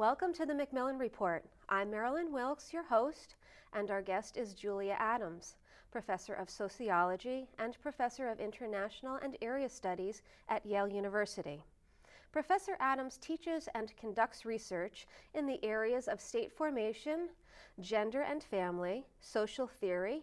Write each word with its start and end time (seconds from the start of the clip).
Welcome 0.00 0.32
to 0.32 0.46
the 0.46 0.54
Macmillan 0.54 0.96
Report. 0.96 1.44
I'm 1.68 1.90
Marilyn 1.90 2.32
Wilkes, 2.32 2.72
your 2.72 2.84
host, 2.84 3.34
and 3.74 3.90
our 3.90 4.00
guest 4.00 4.38
is 4.38 4.54
Julia 4.54 4.96
Adams, 4.98 5.56
Professor 5.92 6.32
of 6.32 6.48
Sociology 6.48 7.46
and 7.58 7.78
Professor 7.82 8.30
of 8.30 8.40
International 8.40 9.16
and 9.16 9.36
Area 9.42 9.68
Studies 9.68 10.22
at 10.48 10.64
Yale 10.64 10.88
University. 10.88 11.62
Professor 12.32 12.78
Adams 12.80 13.18
teaches 13.18 13.68
and 13.74 13.94
conducts 13.98 14.46
research 14.46 15.06
in 15.34 15.44
the 15.44 15.62
areas 15.62 16.08
of 16.08 16.18
state 16.18 16.50
formation, 16.50 17.28
gender 17.78 18.22
and 18.22 18.42
family, 18.42 19.04
social 19.20 19.66
theory, 19.66 20.22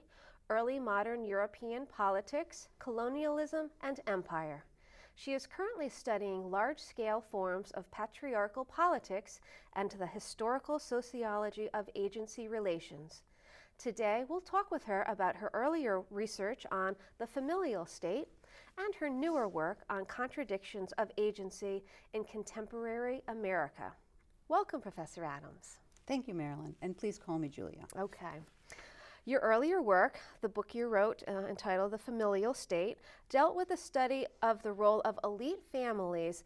early 0.50 0.80
modern 0.80 1.24
European 1.24 1.86
politics, 1.86 2.68
colonialism, 2.80 3.70
and 3.84 4.00
empire. 4.08 4.64
She 5.20 5.34
is 5.34 5.48
currently 5.48 5.90
studying 5.90 6.52
large 6.52 6.80
scale 6.80 7.22
forms 7.22 7.72
of 7.72 7.90
patriarchal 7.90 8.64
politics 8.64 9.40
and 9.74 9.90
the 9.90 10.06
historical 10.06 10.78
sociology 10.78 11.72
of 11.74 11.90
agency 11.96 12.48
relations. 12.48 13.24
Today, 13.80 14.26
we'll 14.30 14.42
talk 14.42 14.70
with 14.70 14.84
her 14.84 15.04
about 15.08 15.36
her 15.36 15.50
earlier 15.56 16.04
research 16.12 16.68
on 16.72 16.96
the 17.18 17.26
familial 17.26 17.88
state 17.88 18.28
and 18.78 18.94
her 18.94 19.10
newer 19.10 19.48
work 19.48 19.80
on 19.90 20.06
contradictions 20.06 20.92
of 21.00 21.10
agency 21.18 21.84
in 22.14 22.24
contemporary 22.24 23.24
America. 23.28 23.94
Welcome, 24.50 24.82
Professor 24.82 25.24
Adams. 25.24 25.80
Thank 26.06 26.28
you, 26.28 26.36
Marilyn, 26.36 26.76
and 26.84 26.96
please 26.96 27.18
call 27.18 27.40
me 27.40 27.50
Julia. 27.50 27.86
Okay. 27.98 28.44
Your 29.28 29.42
earlier 29.42 29.82
work, 29.82 30.22
the 30.40 30.48
book 30.48 30.74
you 30.74 30.88
wrote 30.88 31.22
uh, 31.28 31.48
entitled 31.50 31.92
The 31.92 31.98
Familial 31.98 32.54
State, 32.54 33.00
dealt 33.30 33.58
with 33.58 33.68
the 33.68 33.76
study 33.76 34.26
of 34.42 34.64
the 34.64 34.72
role 34.72 35.02
of 35.02 35.20
elite 35.22 35.62
families 35.70 36.46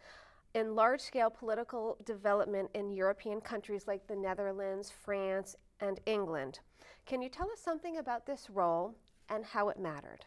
in 0.55 0.73
large 0.73 0.99
scale 0.99 1.29
political 1.29 1.95
development 2.05 2.71
in 2.73 2.89
European 2.89 3.39
countries 3.39 3.85
like 3.85 4.07
the 4.07 4.15
Netherlands, 4.15 4.89
France, 4.89 5.55
and 5.79 5.99
England. 6.07 6.61
Can 7.05 7.21
you 7.21 7.29
tell 7.29 7.51
us 7.51 7.59
something 7.59 7.97
about 7.97 8.25
this 8.25 8.49
role 8.49 8.95
and 9.29 9.45
how 9.45 9.69
it 9.69 9.79
mattered? 9.79 10.25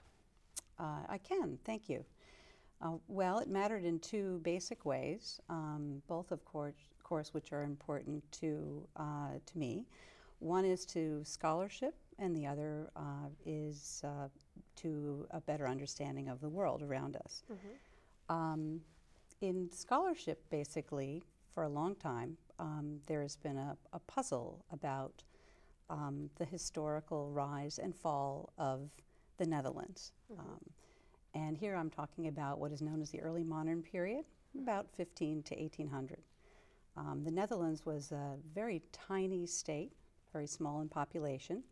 Uh, 0.79 1.01
I 1.09 1.19
can, 1.19 1.59
thank 1.65 1.89
you. 1.89 2.05
Uh, 2.81 2.99
well, 3.09 3.41
it 3.41 3.49
mattered 3.49 3.85
in 3.85 3.99
two 3.99 4.39
basic 4.45 4.85
ways, 4.85 5.41
um, 5.51 6.01
both 6.07 6.31
of 6.31 6.45
course, 6.45 6.77
course, 7.03 7.35
which 7.35 7.53
are 7.53 7.65
important 7.65 8.23
to, 8.31 8.87
uh, 8.97 9.31
to 9.45 9.59
me. 9.59 9.87
One 10.39 10.65
is 10.65 10.85
to 10.87 11.23
scholarship, 11.25 11.95
and 12.19 12.35
the 12.37 12.47
other 12.47 12.91
uh, 12.97 13.29
is 13.45 14.03
uh, 14.05 14.29
to 14.77 15.27
a 15.31 15.41
better 15.41 15.69
understanding 15.69 16.29
of 16.29 16.41
the 16.41 16.49
world 16.49 16.83
around 16.83 17.17
us. 17.17 17.43
Mm-hmm. 17.53 18.35
Um, 18.35 18.81
in 19.41 19.71
scholarship, 19.71 20.43
basically, 20.51 21.23
for 21.53 21.65
a 21.65 21.69
long 21.69 21.95
time, 21.97 22.37
um, 22.59 23.01
there 23.07 23.23
has 23.23 23.37
been 23.37 23.57
a, 23.57 23.77
a 23.93 23.99
puzzle 24.01 24.65
about 24.73 25.23
um, 25.91 26.31
the 26.37 26.45
historical 26.45 27.31
rise 27.31 27.79
and 27.79 27.95
fall 27.95 28.53
of 28.59 28.91
the 29.39 29.47
Netherlands. 29.47 30.13
Mm-hmm. 30.33 30.41
Um, 30.41 30.61
and 31.35 31.57
here 31.57 31.75
I'm 31.75 31.91
talking 31.91 32.29
about 32.29 32.59
what 32.59 32.73
is 32.73 32.81
known 32.81 33.03
as 33.03 33.11
the 33.11 33.21
early 33.21 33.43
modern 33.43 33.83
period, 33.83 34.25
about 34.57 34.87
15 34.97 35.43
to 35.43 35.55
1800. 35.57 36.19
Um, 36.97 37.23
the 37.25 37.31
Netherlands 37.31 37.85
was 37.85 38.13
a 38.13 38.37
very 38.55 38.83
tiny 38.93 39.47
state, 39.47 39.93
very 40.33 40.47
small 40.47 40.81
in 40.81 40.89
population, 40.89 41.65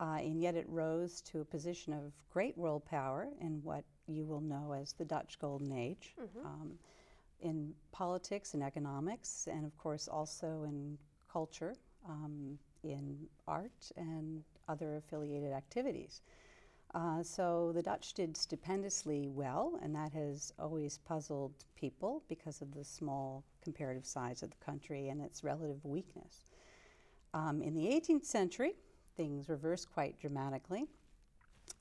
uh, 0.00 0.16
and 0.18 0.40
yet 0.40 0.54
it 0.54 0.64
rose 0.68 1.20
to 1.20 1.40
a 1.40 1.44
position 1.44 1.92
of 1.92 2.12
great 2.32 2.56
world 2.56 2.84
power 2.84 3.28
in 3.40 3.60
what 3.62 3.84
you 4.08 4.24
will 4.24 4.40
know 4.40 4.72
as 4.72 4.92
the 4.94 5.04
Dutch 5.04 5.38
Golden 5.38 5.72
Age. 5.72 6.14
Mm-hmm. 6.20 6.46
Um, 6.46 6.72
in 7.42 7.72
politics 7.92 8.54
and 8.54 8.62
economics, 8.62 9.48
and 9.50 9.64
of 9.64 9.76
course 9.78 10.08
also 10.08 10.64
in 10.66 10.98
culture, 11.30 11.74
um, 12.08 12.58
in 12.82 13.16
art, 13.46 13.92
and 13.96 14.42
other 14.68 14.96
affiliated 14.96 15.52
activities. 15.52 16.22
Uh, 16.92 17.22
so 17.22 17.70
the 17.72 17.82
Dutch 17.82 18.14
did 18.14 18.36
stupendously 18.36 19.28
well, 19.28 19.78
and 19.82 19.94
that 19.94 20.12
has 20.12 20.52
always 20.58 20.98
puzzled 20.98 21.52
people 21.76 22.22
because 22.28 22.60
of 22.62 22.74
the 22.74 22.84
small 22.84 23.44
comparative 23.62 24.04
size 24.04 24.42
of 24.42 24.50
the 24.50 24.64
country 24.64 25.08
and 25.08 25.20
its 25.20 25.44
relative 25.44 25.84
weakness. 25.84 26.50
Um, 27.32 27.62
in 27.62 27.74
the 27.74 27.86
18th 27.86 28.24
century, 28.24 28.74
things 29.20 29.50
reversed 29.50 29.92
quite 29.92 30.18
dramatically. 30.18 30.86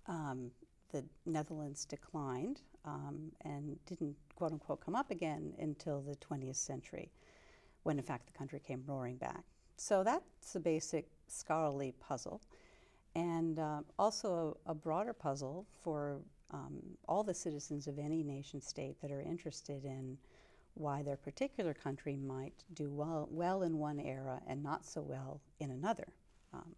Um, 0.08 0.52
the 0.92 1.06
Netherlands 1.26 1.86
declined 1.86 2.60
um, 2.84 3.32
and 3.46 3.78
didn't, 3.86 4.18
quote 4.36 4.52
unquote, 4.52 4.82
come 4.84 4.94
up 4.94 5.10
again 5.10 5.54
until 5.58 6.02
the 6.02 6.18
20th 6.18 6.58
century, 6.58 7.10
when 7.84 7.98
in 7.98 8.04
fact 8.04 8.26
the 8.26 8.38
country 8.38 8.60
came 8.60 8.84
roaring 8.86 9.16
back. 9.16 9.46
So 9.78 10.04
that's 10.04 10.52
the 10.52 10.60
basic 10.60 11.08
scholarly 11.28 11.94
puzzle. 12.02 12.42
And 13.16 13.58
uh, 13.58 13.84
also 13.98 14.58
a, 14.66 14.72
a, 14.72 14.76
broader 14.76 15.14
puzzle 15.14 15.66
for 15.82 16.20
um, 16.52 16.82
all 17.08 17.24
the 17.24 17.34
citizens 17.34 17.88
of 17.88 17.98
any 17.98 18.22
nation 18.22 18.60
state 18.60 19.00
that 19.02 19.12
are 19.12 19.22
interested 19.22 19.86
in 19.86 20.18
why 20.74 21.04
their 21.04 21.18
particular 21.18 21.74
country 21.74 22.18
might 22.18 22.66
do 22.74 22.92
well, 22.92 23.30
well 23.32 23.64
in 23.64 23.78
one 23.78 24.00
era 24.00 24.42
and 24.46 24.62
not 24.62 24.86
so 24.86 25.00
well 25.00 25.40
in 25.62 25.72
another. 25.72 26.08
Um, 26.54 26.76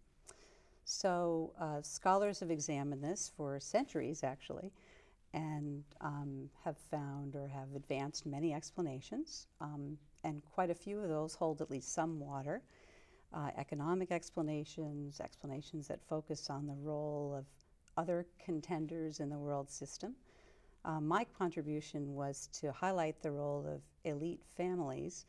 so, 0.84 1.52
uh, 1.60 1.80
scholars 1.82 2.40
have 2.40 2.50
examined 2.50 3.02
this 3.02 3.30
for 3.36 3.58
centuries 3.60 4.24
actually 4.24 4.72
and 5.32 5.84
um, 6.00 6.50
have 6.64 6.76
found 6.76 7.34
or 7.34 7.48
have 7.48 7.68
advanced 7.74 8.26
many 8.26 8.52
explanations, 8.52 9.46
um, 9.60 9.96
and 10.24 10.42
quite 10.44 10.70
a 10.70 10.74
few 10.74 11.00
of 11.00 11.08
those 11.08 11.34
hold 11.34 11.62
at 11.62 11.70
least 11.70 11.94
some 11.94 12.20
water 12.20 12.62
uh, 13.34 13.50
economic 13.56 14.12
explanations, 14.12 15.20
explanations 15.20 15.88
that 15.88 16.00
focus 16.06 16.50
on 16.50 16.66
the 16.66 16.74
role 16.74 17.34
of 17.36 17.46
other 17.96 18.26
contenders 18.44 19.20
in 19.20 19.28
the 19.30 19.38
world 19.38 19.70
system. 19.70 20.14
Uh, 20.84 21.00
my 21.00 21.24
contribution 21.38 22.14
was 22.14 22.48
to 22.52 22.72
highlight 22.72 23.22
the 23.22 23.30
role 23.30 23.64
of 23.66 23.80
elite 24.04 24.42
families 24.56 25.26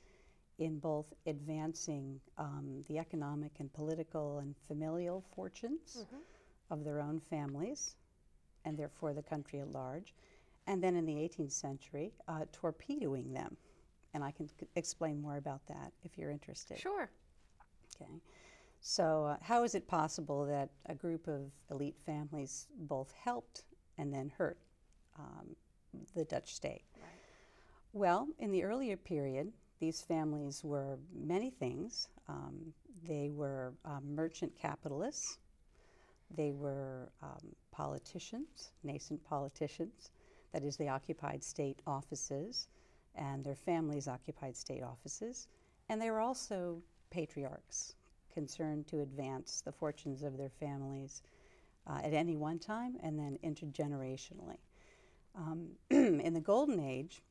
in 0.60 0.80
both 0.80 1.14
advancing 1.26 2.20
um, 2.38 2.84
the 2.88 2.98
economic 2.98 3.52
and 3.60 3.74
political 3.74 4.40
and 4.40 4.56
familial 4.68 5.24
fortunes 5.36 5.98
mm-hmm. 6.00 6.22
of 6.70 6.84
their 6.84 7.00
own 7.00 7.20
families 7.30 7.96
and 8.66 8.78
therefore 8.78 9.14
the 9.14 9.24
country 9.24 9.60
at 9.60 9.72
large, 9.72 10.14
and 10.68 10.82
then 10.82 10.96
in 10.96 11.06
the 11.06 11.14
18th 11.16 11.52
century, 11.52 12.14
uh, 12.28 12.46
torpedoing 12.52 13.34
them. 13.34 13.58
And 14.14 14.24
I 14.24 14.32
can 14.32 14.48
c- 14.48 14.68
explain 14.76 15.22
more 15.22 15.38
about 15.38 15.66
that 15.68 15.92
if 16.04 16.18
you're 16.18 16.32
interested. 16.32 16.78
Sure. 16.78 17.10
Okay. 17.96 18.12
So, 18.80 19.26
uh, 19.26 19.38
how 19.42 19.64
is 19.64 19.76
it 19.76 19.88
possible 19.88 20.46
that 20.46 20.70
a 20.88 20.96
group 20.96 21.28
of 21.28 21.52
elite 21.72 21.98
families 22.06 22.68
both 22.78 23.14
helped 23.14 23.64
and 23.98 24.14
then 24.14 24.32
hurt 24.38 24.58
um, 25.18 25.56
the 26.16 26.26
Dutch 26.26 26.54
state? 26.54 26.84
Right. 26.98 27.10
Well, 27.94 28.28
in 28.40 28.52
the 28.52 28.64
earlier 28.64 28.98
period, 28.98 29.52
these 29.80 30.02
families 30.02 30.64
were 30.64 30.98
many 31.14 31.50
things. 31.50 32.10
Um, 32.28 32.74
they 33.08 33.30
were 33.30 33.74
um, 33.86 34.16
merchant 34.16 34.54
capitalists, 34.60 35.38
they 36.36 36.52
were 36.52 37.12
um, 37.22 37.56
politicians, 37.72 38.72
nascent 38.84 39.24
politicians, 39.24 40.12
that 40.54 40.64
is, 40.64 40.78
they 40.78 40.88
occupied 40.88 41.44
state 41.44 41.82
offices, 41.86 42.68
and 43.16 43.44
their 43.44 43.56
families 43.56 44.08
occupied 44.08 44.56
state 44.56 44.84
offices, 44.84 45.48
and 45.90 46.02
they 46.02 46.10
were 46.10 46.22
also 46.22 46.82
patriarchs 47.12 47.96
concerned 48.34 48.88
to 48.88 49.02
advance 49.02 49.62
the 49.64 49.72
fortunes 49.72 50.24
of 50.24 50.38
their 50.38 50.50
families 50.50 51.22
uh, 51.88 52.00
at 52.04 52.14
any 52.14 52.36
one 52.36 52.58
time 52.58 52.96
and 53.04 53.20
then 53.20 53.38
intergenerationally. 53.44 54.58
Um, 55.36 55.70
in 55.90 56.34
the 56.34 56.42
Golden 56.42 56.80
Age, 56.80 57.22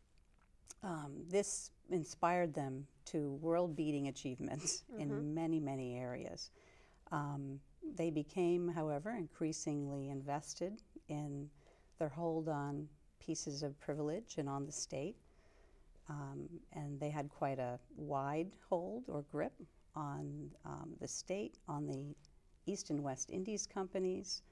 um, 0.83 1.13
this 1.29 1.71
inspired 1.91 2.55
them 2.55 2.87
to 3.07 3.33
world 3.41 3.77
beating 3.77 4.09
achievements 4.09 4.85
mm-hmm. 4.91 5.03
in 5.03 5.35
many, 5.35 5.61
many 5.61 5.97
areas. 5.97 6.51
Um, 7.11 7.61
they 7.97 8.11
became, 8.11 8.69
however, 8.69 9.11
increasingly 9.11 10.09
invested 10.09 10.81
in 11.09 11.49
their 11.99 12.09
hold 12.09 12.49
on 12.49 12.89
pieces 13.21 13.63
of 13.63 13.79
privilege 13.81 14.37
and 14.39 14.49
on 14.49 14.67
the 14.67 14.73
state. 14.73 15.17
Um, 16.09 16.49
and 16.73 16.99
they 16.99 17.11
had 17.11 17.29
quite 17.29 17.59
a 17.59 17.79
wide 17.97 18.51
hold 18.69 19.05
or 19.09 19.25
grip 19.31 19.53
on 19.95 20.51
um, 20.65 20.91
the 21.01 21.07
state, 21.07 21.59
on 21.69 21.87
the 21.87 22.15
East 22.67 22.91
and 22.91 23.03
West 23.03 23.31
Indies 23.31 23.67
companies, 23.67 24.43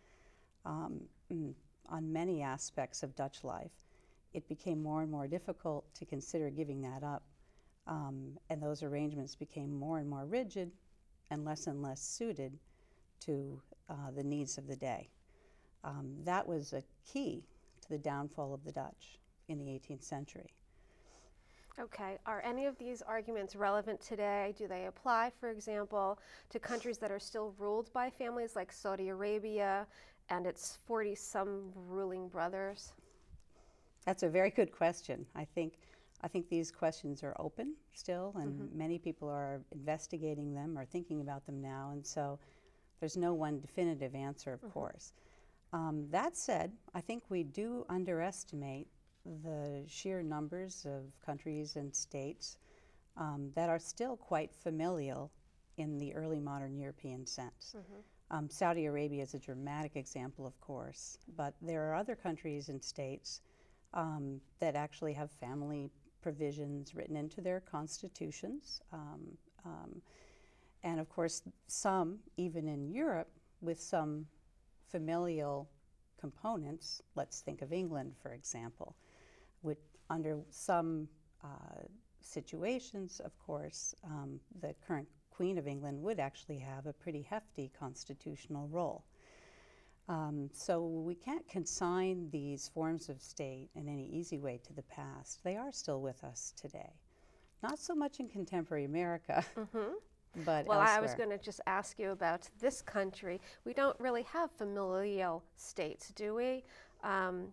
um, 0.65 1.01
mm, 1.33 1.53
on 1.89 2.12
many 2.12 2.43
aspects 2.43 3.03
of 3.03 3.17
Dutch 3.17 3.43
life. 3.43 3.73
It 4.32 4.49
became 4.49 4.82
more 4.82 5.03
and 5.03 5.11
more 5.11 5.27
difficult 5.27 5.93
to 5.94 6.05
consider 6.05 6.50
giving 6.50 6.81
that 6.82 7.03
up, 7.03 7.23
um, 7.87 8.38
and 8.49 8.62
those 8.62 8.82
arrangements 8.82 9.35
became 9.35 9.73
more 9.73 9.99
and 9.99 10.09
more 10.09 10.25
rigid 10.25 10.71
and 11.31 11.44
less 11.44 11.67
and 11.67 11.82
less 11.82 12.00
suited 12.00 12.59
to 13.21 13.61
uh, 13.88 14.11
the 14.15 14.23
needs 14.23 14.59
of 14.59 14.67
the 14.67 14.77
day. 14.77 15.09
Um, 15.82 16.17
that 16.25 16.47
was 16.47 16.73
a 16.73 16.82
key 17.11 17.44
to 17.82 17.88
the 17.88 17.99
downfall 17.99 18.55
of 18.55 18.65
the 18.65 18.73
Dutch 18.73 19.19
in 19.49 19.59
the 19.59 19.65
18th 19.65 20.05
century. 20.05 20.55
Okay, 21.79 22.19
are 22.26 22.43
any 22.44 22.67
of 22.67 22.76
these 22.79 23.00
arguments 23.00 23.56
relevant 23.56 24.00
today? 24.00 24.55
Do 24.59 24.69
they 24.69 24.87
apply, 24.87 25.33
for 25.41 25.49
example, 25.49 26.19
to 26.50 26.59
countries 26.59 26.99
that 26.99 27.11
are 27.11 27.19
still 27.19 27.55
ruled 27.59 27.91
by 27.93 28.11
families 28.11 28.55
like 28.55 28.71
Saudi 28.71 29.09
Arabia 29.09 29.87
and 30.29 30.47
its 30.47 30.79
40 30.87 31.15
some 31.15 31.73
ruling 31.75 32.29
brothers? 32.29 32.93
That's 34.05 34.23
a 34.23 34.29
very 34.29 34.50
good 34.50 34.73
question. 34.73 35.26
I 35.35 35.44
think, 35.44 35.79
I 36.23 36.29
think 36.29 36.49
these 36.49 36.70
questions 36.70 37.23
are 37.23 37.37
open 37.38 37.75
still, 37.93 38.35
and 38.37 38.58
Mhm. 38.58 38.73
many 38.73 38.99
people 38.99 39.29
are 39.29 39.62
investigating 39.73 40.55
them 40.55 40.79
or 40.79 40.85
thinking 40.85 41.20
about 41.20 41.47
them 41.47 41.61
now, 41.61 41.91
and 41.91 42.06
so 42.06 42.38
there's 42.99 43.17
no 43.17 43.35
one 43.35 43.61
definitive 43.61 44.14
answer, 44.14 44.52
of 44.52 44.61
Mhm. 44.62 44.73
course. 44.73 45.12
Um, 45.73 46.11
that 46.11 46.37
said, 46.37 46.76
I 46.94 47.00
think 47.00 47.31
we 47.31 47.44
do 47.44 47.85
underestimate 47.88 48.88
the 49.25 49.85
sheer 49.87 50.23
numbers 50.23 50.87
of 50.87 51.19
countries 51.20 51.76
and 51.76 51.94
states 51.94 52.58
um, 53.17 53.52
that 53.55 53.69
are 53.69 53.79
still 53.79 54.17
quite 54.17 54.55
familial 54.55 55.31
in 55.76 55.99
the 55.99 56.14
early 56.14 56.41
modern 56.41 56.76
European 56.76 57.26
sense. 57.26 57.75
Mhm. 57.76 58.05
Um, 58.31 58.49
Saudi 58.49 58.87
Arabia 58.87 59.23
is 59.23 59.35
a 59.35 59.38
dramatic 59.38 59.97
example, 59.97 60.47
of 60.47 60.58
course, 60.61 61.19
but 61.37 61.55
there 61.61 61.91
are 61.91 61.94
other 61.94 62.17
countries 62.17 62.69
and 62.69 62.82
states 62.82 63.43
um, 63.95 64.41
that 64.61 64.77
actually 64.77 65.13
have 65.13 65.31
family 65.31 65.91
provisions 66.23 66.95
written 66.95 67.17
into 67.17 67.41
their 67.41 67.61
constitutions. 67.61 68.81
Um, 68.93 69.39
um, 69.65 70.03
and 70.83 71.01
of 71.01 71.09
course, 71.09 71.43
some, 71.67 72.19
even 72.37 72.69
in 72.69 72.91
Europe, 72.91 73.29
with 73.61 73.81
some 73.81 74.27
familial 74.91 75.69
components. 76.19 77.03
Let's 77.15 77.41
think 77.41 77.63
of 77.63 77.73
England, 77.73 78.15
for 78.23 78.33
example, 78.33 78.97
which, 79.63 79.79
under 80.09 80.41
some 80.51 81.09
uh, 81.45 81.83
situations, 82.21 83.21
of 83.21 83.39
course, 83.39 83.95
um, 84.05 84.41
the 84.61 84.75
current 84.87 85.09
Queen 85.31 85.59
of 85.59 85.67
England 85.67 86.03
would 86.03 86.21
actually 86.21 86.59
have 86.59 86.87
a 86.87 86.93
pretty 86.93 87.23
hefty 87.23 87.71
constitutional 87.79 88.69
role. 88.69 89.05
Um, 90.11 90.51
so 90.53 90.83
we 90.83 91.15
can't 91.15 91.47
consign 91.49 92.29
these 92.33 92.69
forms 92.75 93.09
of 93.09 93.23
state 93.23 93.69
in 93.77 93.89
any 93.89 94.07
easy 94.09 94.41
way 94.41 94.59
to 94.67 94.73
the 94.73 94.83
past. 94.83 95.39
They 95.45 95.57
are 95.57 95.71
still 95.71 96.01
with 96.01 96.25
us 96.25 96.53
today. 96.61 96.95
Not 97.62 97.79
so 97.79 97.95
much 97.95 98.19
in 98.19 98.29
contemporary 98.29 98.85
America, 98.85 99.45
Mhm. 99.57 99.93
but 100.45 100.67
Well, 100.67 100.81
I 100.81 100.99
was 100.99 101.15
going 101.15 101.31
to 101.31 101.39
just 101.39 101.61
ask 101.69 101.97
you 102.01 102.11
about 102.11 102.49
this 102.59 102.83
country. 102.83 103.41
We 103.65 103.73
don't 103.73 103.99
really 104.01 104.25
have 104.25 104.51
familial 104.51 105.45
states, 105.57 106.09
do 106.09 106.35
we? 106.35 106.65
Um, 107.05 107.53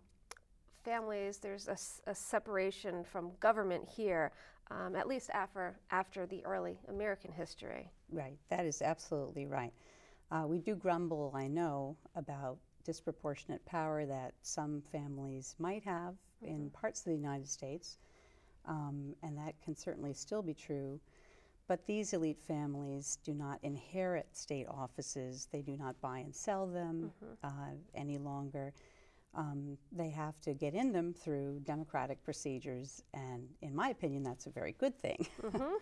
families, 0.84 1.38
there's 1.38 1.68
a 1.68 2.16
separation 2.16 3.04
from 3.04 3.34
government 3.40 3.88
here, 3.88 4.32
um, 4.72 4.96
at 4.96 5.08
least 5.08 5.30
after, 5.32 5.78
after 5.92 6.26
the 6.26 6.44
early 6.44 6.80
American 6.88 7.32
history. 7.32 7.92
Right, 8.12 8.40
that 8.50 8.66
is 8.66 8.82
absolutely 8.82 9.46
right. 9.46 9.74
Uh, 10.32 10.44
we 10.46 10.60
do 10.60 10.76
grumble, 10.76 11.32
I 11.36 11.48
know, 11.48 11.96
about 12.16 12.58
disproportionate 12.84 13.66
power 13.66 14.06
that 14.06 14.34
some 14.42 14.82
families 14.92 15.56
might 15.60 15.84
have 15.84 16.16
in 16.42 16.70
parts 16.70 17.02
of 17.02 17.06
the 17.06 17.16
United 17.16 17.48
States, 17.48 17.98
um, 18.66 19.16
and 19.24 19.38
that 19.38 19.56
can 19.64 19.76
certainly 19.76 20.14
still 20.14 20.42
be 20.42 20.54
true. 20.54 21.00
But 21.68 21.86
these 21.86 22.14
elite 22.14 22.40
families 22.40 23.18
do 23.24 23.34
not 23.34 23.60
inherit 23.64 24.28
state 24.32 24.68
offices, 24.70 25.48
they 25.52 25.62
do 25.62 25.76
not 25.76 26.00
buy 26.02 26.20
and 26.20 26.34
sell 26.34 26.66
them 26.66 27.12
uh, 27.44 27.50
any 27.94 28.18
longer. 28.18 28.74
Um, 29.36 29.78
they 29.92 30.10
have 30.10 30.40
to 30.42 30.54
get 30.54 30.74
in 30.74 30.94
them 30.94 31.14
through 31.14 31.62
democratic 31.66 32.24
procedures, 32.24 33.04
and 33.14 33.48
in 33.62 33.76
my 33.76 33.90
opinion, 33.90 34.24
that's 34.24 34.46
a 34.48 34.50
very 34.50 34.74
good 34.74 34.98
thing. 35.00 35.28
Mhm. 35.42 35.72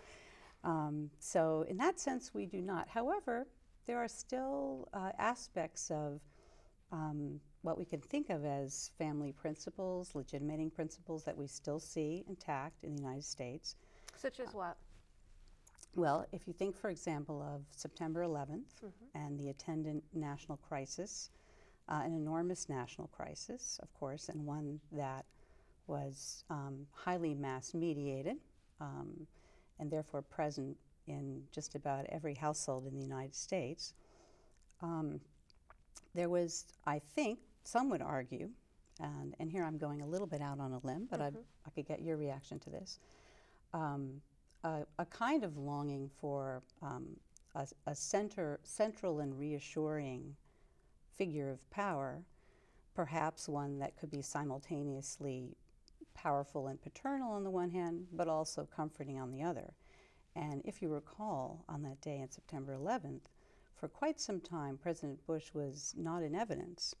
Um, 0.64 1.10
so, 1.20 1.64
in 1.68 1.76
that 1.76 2.00
sense, 2.00 2.34
we 2.34 2.44
do 2.44 2.60
not. 2.60 2.88
However, 2.88 3.46
there 3.86 3.98
are 3.98 4.08
still 4.08 4.88
uh, 4.92 5.12
aspects 5.18 5.90
of 5.90 6.20
um, 6.92 7.40
what 7.62 7.78
we 7.78 7.84
can 7.84 8.00
think 8.00 8.30
of 8.30 8.44
as 8.44 8.90
family 8.98 9.32
principles, 9.32 10.14
legitimating 10.14 10.70
principles 10.70 11.24
that 11.24 11.36
we 11.36 11.46
still 11.46 11.80
see 11.80 12.24
intact 12.28 12.84
in 12.84 12.94
the 12.94 13.02
United 13.02 13.24
States. 13.24 13.76
Such 14.16 14.40
as 14.40 14.52
what? 14.54 14.76
Well, 15.94 16.26
if 16.32 16.46
you 16.46 16.52
think, 16.52 16.76
for 16.76 16.90
example, 16.90 17.42
of 17.42 17.64
September 17.70 18.22
11th 18.22 18.82
Mhm. 18.82 18.92
and 19.14 19.38
the 19.38 19.48
attendant 19.48 20.04
national 20.12 20.58
crisis, 20.58 21.30
uh, 21.88 22.02
an 22.04 22.12
enormous 22.12 22.68
national 22.68 23.08
crisis, 23.08 23.78
of 23.82 23.92
course, 23.94 24.28
and 24.28 24.44
one 24.44 24.80
that 24.92 25.24
was 25.86 26.44
um, 26.50 26.86
highly 26.92 27.34
mass 27.34 27.72
mediated 27.72 28.36
um, 28.80 29.26
and 29.78 29.90
therefore 29.90 30.20
present 30.22 30.76
in 31.06 31.42
just 31.52 31.74
about 31.74 32.06
every 32.08 32.34
household 32.34 32.86
in 32.86 32.94
the 32.94 33.02
United 33.02 33.34
States. 33.34 33.94
Um, 34.80 35.20
there 36.14 36.28
was, 36.28 36.66
I 36.86 36.98
think, 36.98 37.38
some 37.64 37.90
would 37.90 38.02
argue, 38.02 38.50
and, 39.00 39.34
and 39.38 39.50
here 39.50 39.64
I'm 39.64 39.78
going 39.78 40.02
a 40.02 40.06
little 40.06 40.26
bit 40.26 40.40
out 40.40 40.60
on 40.60 40.72
a 40.72 40.78
limb, 40.86 41.06
but 41.10 41.20
I, 41.20 41.30
Mhm. 41.30 41.44
I 41.66 41.70
could 41.70 41.86
get 41.86 42.00
your 42.00 42.16
reaction 42.16 42.58
to 42.60 42.70
this. 42.70 42.98
Um, 43.72 44.22
a, 44.64 44.86
a 44.98 45.04
kind 45.06 45.44
of 45.44 45.56
longing 45.56 46.08
for 46.20 46.62
um, 46.82 47.16
a, 47.54 47.66
a 47.86 47.94
center, 47.94 48.60
central 48.62 49.20
and 49.20 49.38
reassuring 49.38 50.36
figure 51.16 51.50
of 51.50 51.70
power, 51.70 52.22
perhaps 52.94 53.48
one 53.48 53.78
that 53.78 53.96
could 53.96 54.10
be 54.10 54.22
simultaneously 54.22 55.56
powerful 56.14 56.68
and 56.68 56.80
paternal 56.80 57.32
on 57.32 57.44
the 57.44 57.50
one 57.50 57.70
hand, 57.70 58.06
but 58.12 58.28
also 58.28 58.66
comforting 58.74 59.20
on 59.20 59.30
the 59.30 59.42
other. 59.42 59.74
And 60.36 60.60
if 60.66 60.82
you 60.82 60.88
recall, 60.90 61.64
on 61.66 61.82
that 61.82 62.00
day 62.02 62.20
on 62.20 62.30
September 62.30 62.76
11th, 62.76 63.22
for 63.74 63.88
quite 63.88 64.20
some 64.20 64.40
time, 64.40 64.76
President 64.76 65.26
Bush 65.26 65.52
was 65.54 65.94
not 65.96 66.22
in 66.22 66.34
evidence. 66.34 66.94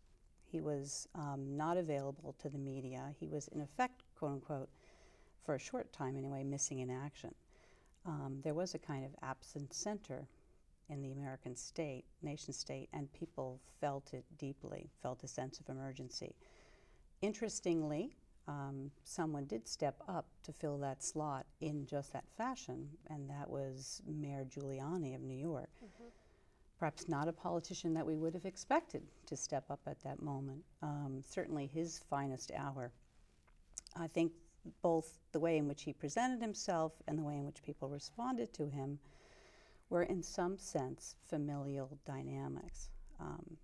He 0.50 0.60
was 0.60 1.06
um, 1.14 1.56
not 1.56 1.76
available 1.76 2.34
to 2.40 2.48
the 2.48 2.58
media. 2.58 3.14
He 3.20 3.28
was, 3.28 3.48
in 3.48 3.60
effect, 3.60 4.04
quote 4.18 4.32
unquote, 4.32 4.70
for 5.44 5.54
a 5.54 5.58
short 5.58 5.92
time 5.92 6.16
anyway, 6.16 6.44
missing 6.44 6.78
in 6.78 6.90
action. 6.90 7.34
Um, 8.06 8.40
there 8.42 8.54
was 8.54 8.74
a 8.74 8.78
kind 8.78 9.04
of 9.04 9.10
absent 9.22 9.74
center 9.74 10.26
in 10.88 11.02
the 11.02 11.12
American 11.12 11.56
state, 11.56 12.04
nation 12.22 12.52
state, 12.52 12.88
and 12.92 13.12
people 13.12 13.60
felt 13.80 14.14
it 14.14 14.24
deeply, 14.38 14.88
felt 15.02 15.24
a 15.24 15.28
sense 15.28 15.60
of 15.60 15.68
emergency. 15.68 16.34
Interestingly, 17.20 18.16
um, 18.48 18.90
someone 19.04 19.44
did 19.46 19.66
step 19.66 20.00
up 20.08 20.26
to 20.44 20.52
fill 20.52 20.78
that 20.78 21.02
slot 21.02 21.46
in 21.60 21.86
just 21.86 22.12
that 22.12 22.24
fashion, 22.36 22.88
and 23.08 23.28
that 23.28 23.50
was 23.50 24.02
Mayor 24.06 24.44
Giuliani 24.44 25.14
of 25.14 25.22
New 25.22 25.36
York. 25.36 25.70
Mhm. 25.82 26.10
Perhaps 26.78 27.08
not 27.08 27.26
a 27.26 27.32
politician 27.32 27.94
that 27.94 28.06
we 28.06 28.16
would 28.16 28.34
have 28.34 28.44
expected 28.44 29.02
to 29.26 29.36
step 29.36 29.70
up 29.70 29.80
at 29.86 30.00
that 30.00 30.20
moment. 30.20 30.64
Um, 30.82 31.22
certainly 31.24 31.66
his 31.66 31.98
finest 31.98 32.52
hour. 32.52 32.92
I 33.94 34.08
think 34.08 34.32
both 34.82 35.18
the 35.32 35.40
way 35.40 35.56
in 35.56 35.68
which 35.68 35.82
he 35.82 35.92
presented 35.92 36.40
himself 36.40 36.92
and 37.06 37.18
the 37.18 37.22
way 37.22 37.38
in 37.38 37.46
which 37.46 37.62
people 37.62 37.88
responded 37.88 38.52
to 38.54 38.68
him 38.68 38.98
were, 39.88 40.02
in 40.02 40.22
some 40.22 40.58
sense, 40.58 41.16
familial 41.22 41.98
dynamics. 42.04 42.90
Um, 43.18 43.56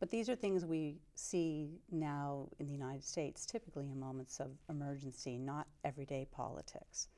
but 0.00 0.10
these 0.10 0.28
are 0.28 0.36
things 0.36 0.64
we 0.64 0.96
see 1.14 1.80
now 1.90 2.48
in 2.58 2.66
the 2.66 2.72
United 2.72 3.04
States, 3.04 3.44
typically 3.44 3.90
in 3.90 3.98
moments 3.98 4.40
of 4.40 4.50
emergency, 4.68 5.36
not 5.36 5.66
everyday 5.84 6.26
politics. 6.30 7.08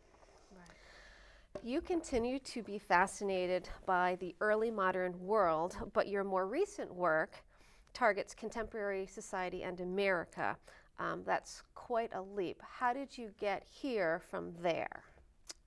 Right. 0.52 1.64
You 1.64 1.80
continue 1.80 2.38
to 2.38 2.62
be 2.62 2.78
fascinated 2.78 3.68
by 3.86 4.16
the 4.20 4.34
early 4.40 4.70
modern 4.70 5.18
world, 5.20 5.76
but 5.92 6.08
your 6.08 6.24
more 6.24 6.46
recent 6.46 6.94
work 6.94 7.44
targets 7.92 8.34
contemporary 8.34 9.06
society 9.06 9.62
and 9.62 9.80
America. 9.80 10.56
Um, 10.98 11.22
that's 11.24 11.62
quite 11.74 12.10
a 12.14 12.22
leap. 12.22 12.60
How 12.62 12.92
did 12.92 13.16
you 13.16 13.30
get 13.38 13.64
here 13.64 14.22
from 14.30 14.52
there? 14.62 15.02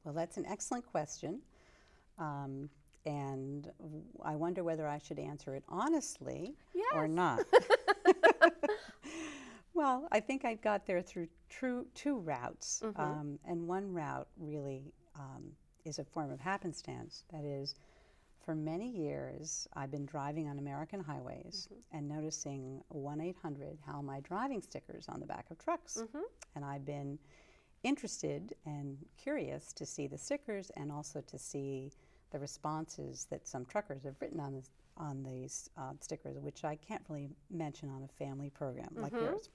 Well, 0.04 0.14
that's 0.14 0.38
an 0.38 0.46
excellent 0.46 0.86
question. 0.86 1.42
Um, 2.20 2.70
and 3.06 3.70
I 4.24 4.36
wonder 4.36 4.64
whether 4.64 4.88
I 4.88 4.98
should 4.98 5.20
answer 5.20 5.56
it 5.56 5.64
honestly 5.68 6.56
or 6.94 7.08
not. 7.08 7.42
well, 9.74 10.08
I 10.12 10.20
think 10.20 10.46
I 10.46 10.56
got 10.56 10.86
there 10.86 11.02
through 11.02 11.28
true, 11.50 11.86
two 11.94 12.18
routes. 12.18 12.82
Mhm. 12.84 13.00
Um, 13.00 13.40
and 13.46 13.68
one 13.68 13.94
route 13.94 14.28
really 14.38 14.94
um, 15.16 15.52
is 15.86 16.00
a 16.00 16.04
form 16.04 16.32
of 16.32 16.40
happenstance. 16.40 17.24
That 17.32 17.44
is, 17.44 17.76
for 18.46 18.56
many 18.56 18.90
years, 18.90 19.68
I've 19.74 19.92
been 19.92 20.06
driving 20.06 20.48
on 20.48 20.60
American 20.60 21.00
highways 21.00 21.68
and 21.92 22.08
noticing 22.08 22.84
1 22.90 23.22
800 23.22 23.78
How 23.86 24.02
My 24.02 24.20
Driving 24.22 24.62
stickers 24.62 25.08
on 25.08 25.20
the 25.20 25.26
back 25.26 25.50
of 25.52 25.58
trucks. 25.58 25.98
Mhm. 25.98 26.24
And 26.56 26.66
I've 26.66 26.86
been 26.86 27.20
interested 27.84 28.56
and 28.66 28.98
curious 29.18 29.74
to 29.74 29.86
see 29.86 30.08
the 30.08 30.18
stickers 30.18 30.70
and 30.72 30.92
also 30.92 31.22
to 31.22 31.38
see 31.38 31.92
the 32.34 32.40
responses 32.40 33.28
that 33.30 33.48
some 33.48 33.64
truckers 33.64 34.04
have 34.04 34.16
written 34.20 34.40
on, 34.42 34.54
this, 34.54 34.70
on 34.98 35.24
these 35.24 35.70
uh, 35.78 35.94
stickers, 36.02 36.38
which 36.40 36.66
I 36.66 36.76
can't 36.76 37.04
really 37.08 37.30
mention 37.50 37.90
on 37.90 38.04
a 38.04 38.08
family 38.08 38.50
program 38.50 38.90
like 38.96 39.14
Mhm. 39.14 39.22
yours. 39.22 39.50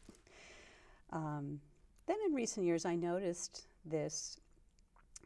Um, 1.11 1.61
then 2.07 2.17
in 2.27 2.33
recent 2.35 2.65
years, 2.65 2.85
I 2.87 2.95
noticed 2.95 3.67
this 3.85 4.39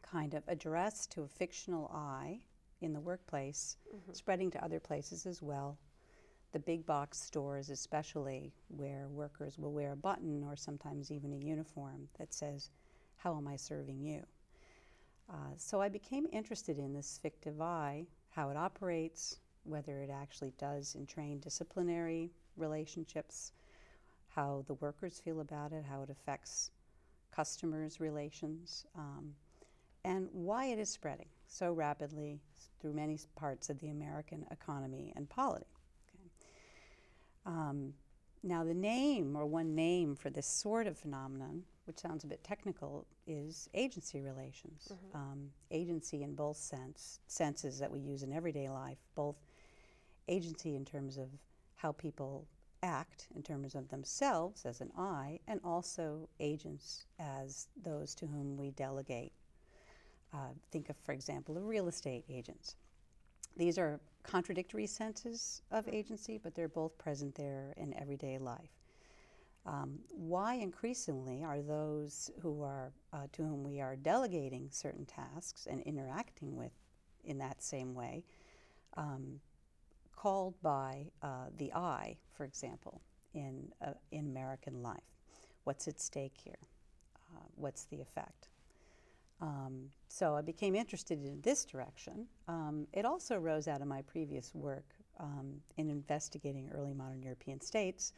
kind 0.01 0.33
of 0.33 0.43
address 0.47 1.05
to 1.07 1.21
a 1.21 1.27
fictional 1.27 1.89
I 1.93 2.41
in 2.81 2.91
the 2.93 2.99
workplace, 2.99 3.77
Mhm. 3.93 4.15
spreading 4.15 4.49
to 4.51 4.63
other 4.63 4.79
places 4.79 5.25
as 5.25 5.41
well. 5.41 5.77
The 6.53 6.59
big 6.59 6.85
box 6.85 7.19
stores, 7.21 7.69
especially, 7.69 8.53
where 8.67 9.07
workers 9.09 9.57
will 9.59 9.73
wear 9.73 9.91
a 9.91 9.95
button 9.95 10.43
or 10.43 10.55
sometimes 10.55 11.11
even 11.11 11.33
a 11.33 11.37
uniform 11.37 12.09
that 12.17 12.33
says, 12.33 12.71
How 13.17 13.37
am 13.37 13.47
I 13.47 13.55
serving 13.55 14.01
you? 14.01 14.25
Uh, 15.33 15.37
so 15.57 15.81
I 15.81 15.89
became 15.89 16.27
interested 16.31 16.77
in 16.77 16.93
this 16.93 17.19
fictive 17.21 17.59
I, 17.59 18.05
how 18.29 18.49
it 18.49 18.57
operates, 18.57 19.37
whether 19.63 20.01
it 20.01 20.11
actually 20.11 20.53
does 20.59 20.95
entrain 20.95 21.39
disciplinary 21.39 22.29
relationships, 22.55 23.53
how 24.35 24.63
the 24.67 24.75
workers 24.75 25.19
feel 25.23 25.39
about 25.39 25.71
it, 25.71 25.83
how 25.89 26.03
it 26.03 26.09
affects 26.09 26.69
customers' 27.35 27.99
relations, 27.99 28.85
um, 28.95 29.33
and 30.05 30.27
why 30.33 30.65
it 30.65 30.77
is 30.77 30.89
spreading 30.89 31.29
so 31.47 31.71
rapidly 31.71 32.39
through 32.79 32.93
many 32.93 33.17
parts 33.35 33.69
of 33.69 33.79
the 33.79 33.89
American 33.89 34.45
economy 34.51 35.13
and 35.15 35.29
polity. 35.29 35.65
Okay. 36.09 36.29
Um, 37.45 37.93
now, 38.43 38.63
the 38.63 38.73
name, 38.73 39.35
or 39.35 39.45
one 39.45 39.73
name 39.73 40.15
for 40.15 40.29
this 40.29 40.45
sort 40.45 40.85
of 40.85 40.97
phenomenon, 40.97 41.63
which 41.85 41.99
sounds 41.99 42.23
a 42.23 42.27
bit 42.27 42.43
technical, 42.43 43.05
is 43.27 43.69
agency 43.73 44.21
relations. 44.21 44.87
Um, 45.13 45.49
agency 45.71 46.23
in 46.23 46.35
both 46.35 46.57
sense, 46.57 47.19
senses 47.27 47.79
that 47.79 47.91
we 47.91 47.99
use 47.99 48.23
in 48.23 48.33
everyday 48.33 48.69
life, 48.69 48.97
both 49.15 49.35
agency 50.27 50.75
in 50.75 50.85
terms 50.85 51.17
of 51.17 51.27
how 51.75 51.91
people 51.91 52.47
act 52.81 53.27
in 53.35 53.41
terms 53.41 53.75
of 53.75 53.87
themselves 53.89 54.65
as 54.65 54.81
an 54.81 54.91
I, 54.97 55.39
and 55.47 55.59
also 55.63 56.29
agents 56.39 57.05
as 57.19 57.67
those 57.81 58.13
to 58.15 58.25
whom 58.25 58.57
we 58.57 58.71
delegate. 58.71 59.31
Uh, 60.33 60.49
think 60.71 60.89
of, 60.89 60.95
for 61.03 61.13
example, 61.13 61.57
of 61.57 61.65
real 61.65 61.87
estate 61.87 62.25
agents. 62.29 62.75
These 63.55 63.77
are 63.77 63.99
contradictory 64.23 64.87
senses 64.87 65.61
of 65.71 65.87
agency, 65.87 66.39
but 66.41 66.55
they're 66.55 66.67
both 66.67 66.97
present 66.97 67.35
there 67.35 67.73
in 67.77 67.93
everyday 67.93 68.37
life. 68.37 68.82
Um, 69.65 69.99
why 70.09 70.55
increasingly 70.55 71.43
are 71.43 71.61
those 71.61 72.29
who 72.41 72.63
are 72.63 72.91
uh, 73.13 73.27
to 73.31 73.43
whom 73.43 73.63
we 73.63 73.79
are 73.79 73.95
delegating 73.95 74.67
certain 74.71 75.05
tasks 75.05 75.67
and 75.69 75.81
interacting 75.81 76.55
with 76.55 76.73
in 77.23 77.37
that 77.37 77.63
same 77.63 77.93
way 77.93 78.25
um, 78.97 79.39
called 80.15 80.55
by 80.61 81.05
uh, 81.21 81.47
the 81.57 81.71
I, 81.73 82.17
for 82.33 82.43
example, 82.43 83.01
in 83.33 83.71
uh, 83.81 83.93
in 84.11 84.25
American 84.25 84.83
life? 84.83 84.99
What's 85.63 85.87
at 85.87 85.99
stake 85.99 86.35
here? 86.35 86.59
Uh, 87.33 87.45
what's 87.55 87.85
the 87.85 88.01
effect? 88.01 88.49
Um, 89.41 89.89
so 90.07 90.35
I 90.35 90.41
became 90.41 90.75
interested 90.75 91.23
in 91.23 91.41
this 91.41 91.65
direction. 91.65 92.27
Um, 92.47 92.87
it 92.93 93.05
also 93.05 93.37
rose 93.37 93.67
out 93.67 93.81
of 93.81 93.87
my 93.87 94.01
previous 94.01 94.53
work 94.53 94.85
um, 95.19 95.55
in 95.77 95.89
investigating 95.89 96.69
early 96.73 96.93
modern 96.93 97.21
European 97.21 97.59
states. 97.59 98.13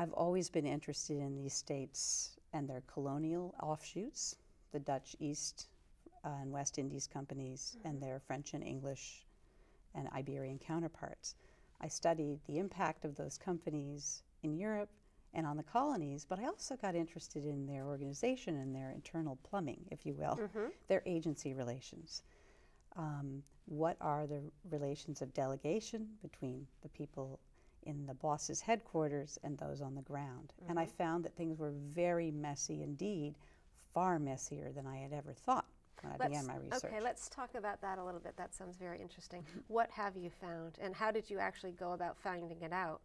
I've 0.00 0.14
always 0.14 0.48
been 0.48 0.64
interested 0.64 1.18
in 1.18 1.36
these 1.36 1.52
states 1.52 2.38
and 2.54 2.66
their 2.66 2.82
colonial 2.90 3.54
offshoots, 3.62 4.34
the 4.72 4.78
Dutch 4.78 5.14
East 5.20 5.68
uh, 6.24 6.30
and 6.40 6.50
West 6.50 6.78
Indies 6.78 7.06
companies, 7.06 7.76
and 7.84 8.00
their 8.00 8.18
French 8.18 8.54
and 8.54 8.64
English 8.64 9.26
and 9.94 10.08
Iberian 10.16 10.58
counterparts. 10.58 11.34
I 11.82 11.88
studied 11.88 12.38
the 12.46 12.56
impact 12.56 13.04
of 13.04 13.14
those 13.14 13.36
companies 13.36 14.22
in 14.42 14.56
Europe 14.56 14.88
and 15.34 15.46
on 15.46 15.58
the 15.58 15.62
colonies, 15.62 16.24
but 16.26 16.38
I 16.38 16.46
also 16.46 16.76
got 16.76 16.94
interested 16.94 17.44
in 17.44 17.66
their 17.66 17.84
organization 17.84 18.56
and 18.56 18.74
their 18.74 18.92
internal 18.92 19.36
plumbing, 19.50 19.84
if 19.90 20.06
you 20.06 20.14
will, 20.14 20.34
their 20.88 21.02
agency 21.04 21.52
relations. 21.52 22.22
Um, 22.96 23.42
what 23.66 23.98
are 24.00 24.26
the 24.26 24.40
relations 24.70 25.20
of 25.20 25.34
delegation 25.34 26.08
between 26.22 26.66
the 26.82 26.88
people 26.88 27.38
in 27.84 28.06
the 28.06 28.14
boss's 28.14 28.60
headquarters 28.60 29.38
and 29.42 29.58
those 29.58 29.80
on 29.80 29.94
the 29.94 30.02
ground? 30.02 30.52
And 30.68 30.78
I 30.78 30.84
mm-hmm. 30.84 30.96
found 30.96 31.24
that 31.24 31.36
things 31.36 31.58
were 31.58 31.72
very 31.94 32.30
messy 32.30 32.82
indeed, 32.82 33.36
far 33.94 34.18
messier 34.18 34.72
than 34.72 34.86
I 34.86 34.96
had 34.96 35.12
ever 35.12 35.32
thought 35.32 35.66
when 36.02 36.12
I 36.12 36.28
began 36.28 36.46
my 36.46 36.56
research. 36.56 36.84
Okay, 36.84 37.00
let's 37.00 37.28
talk 37.28 37.54
about 37.54 37.80
that 37.82 37.98
a 37.98 38.04
little 38.04 38.20
bit. 38.20 38.36
That 38.36 38.54
sounds 38.54 38.76
very 38.76 39.00
interesting. 39.00 39.42
Mm-hmm. 39.42 39.60
what 39.68 39.90
have 39.90 40.16
you 40.16 40.30
found, 40.30 40.78
and 40.80 40.94
how 40.94 41.10
did 41.10 41.28
you 41.28 41.38
actually 41.38 41.72
go 41.72 41.92
about 41.92 42.16
finding 42.16 42.60
it 42.62 42.72
out? 42.72 43.00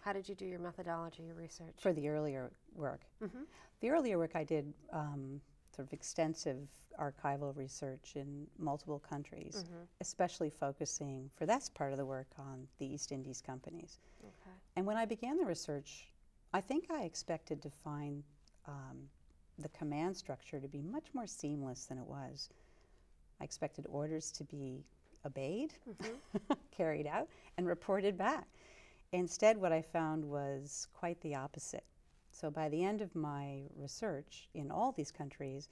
How 0.00 0.12
did 0.12 0.28
you 0.28 0.34
do 0.34 0.44
your 0.44 0.58
methodology, 0.58 1.22
your 1.22 1.34
research? 1.34 1.74
for 1.78 1.92
the 1.92 2.08
earlier 2.08 2.50
work. 2.74 3.00
Mm-hmm. 3.22 3.42
The 3.80 3.90
earlier 3.90 4.18
work 4.18 4.32
I 4.34 4.44
did 4.44 4.72
um, 4.92 5.40
sort 5.74 5.88
of 5.88 5.92
extensive 5.92 6.68
archival 7.00 7.56
research 7.56 8.12
in 8.16 8.46
multiple 8.58 8.98
countries, 8.98 9.64
especially 10.00 10.50
focusing 10.50 11.30
for 11.36 11.46
that 11.46 11.68
part 11.74 11.92
of 11.92 11.98
the 11.98 12.04
work 12.04 12.28
on 12.38 12.66
the 12.78 12.86
East 12.86 13.12
Indies 13.12 13.40
companies. 13.40 13.98
okay. 14.22 14.56
And 14.76 14.86
when 14.86 14.96
I 14.96 15.04
began 15.04 15.38
the 15.38 15.46
research, 15.46 16.08
I 16.52 16.60
think 16.60 16.90
I 16.90 17.02
expected 17.04 17.62
to 17.62 17.70
find 17.70 18.22
um, 18.68 19.08
the 19.58 19.68
command 19.70 20.16
structure 20.16 20.60
to 20.60 20.68
be 20.68 20.82
much 20.82 21.06
more 21.14 21.26
seamless 21.26 21.86
than 21.86 21.98
it 21.98 22.06
was. 22.06 22.50
I 23.40 23.44
expected 23.44 23.86
orders 23.88 24.30
to 24.32 24.44
be 24.44 24.84
obeyed, 25.24 25.72
carried 26.76 27.06
out, 27.06 27.28
and 27.56 27.66
reported 27.66 28.18
back. 28.18 28.46
Instead, 29.12 29.56
what 29.58 29.72
I 29.72 29.82
found 29.82 30.24
was 30.24 30.88
quite 30.94 31.20
the 31.20 31.34
opposite. 31.34 31.84
So, 32.42 32.50
by 32.50 32.68
the 32.68 32.82
end 32.82 33.02
of 33.02 33.14
my 33.14 33.68
research 33.76 34.48
in 34.52 34.72
all 34.72 34.90
these 34.90 35.12
countries, 35.12 35.68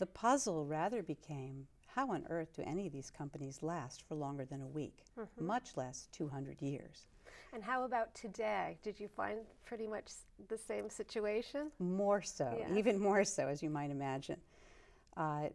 the 0.00 0.06
puzzle 0.06 0.66
rather 0.66 1.04
became 1.04 1.68
how 1.86 2.10
on 2.10 2.26
earth 2.28 2.52
do 2.56 2.64
any 2.66 2.88
of 2.88 2.92
these 2.92 3.12
companies 3.12 3.62
last 3.62 4.02
for 4.08 4.16
longer 4.16 4.44
than 4.44 4.60
a 4.60 4.66
week, 4.66 5.04
much 5.38 5.76
less 5.76 6.08
200 6.10 6.60
years? 6.60 7.06
And 7.52 7.62
how 7.62 7.84
about 7.84 8.12
today? 8.12 8.76
Did 8.82 8.98
you 8.98 9.06
find 9.06 9.38
pretty 9.64 9.86
much 9.86 10.10
the 10.48 10.58
same 10.58 10.90
situation? 10.90 11.70
More 11.78 12.22
so, 12.22 12.56
Yes. 12.58 12.76
even 12.76 12.98
more 12.98 13.22
so, 13.22 13.46
as 13.46 13.62
you 13.62 13.70
might 13.70 13.92
imagine. 13.92 14.40
Uh, 15.16 15.50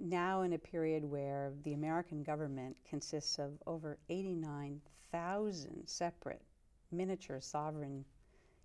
now, 0.00 0.42
in 0.42 0.54
a 0.54 0.58
period 0.58 1.04
where 1.04 1.52
the 1.62 1.74
American 1.74 2.24
government 2.24 2.76
consists 2.84 3.38
of 3.38 3.52
over 3.64 3.96
89,000 4.08 5.86
separate 5.86 6.42
miniature 6.90 7.40
sovereign 7.40 8.04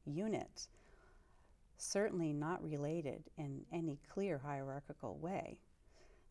units, 0.07 0.69
certainly 1.77 2.33
not 2.33 2.63
related 2.63 3.23
in 3.37 3.61
any 3.71 3.99
clear 4.13 4.37
hierarchical 4.37 5.17
way. 5.17 5.57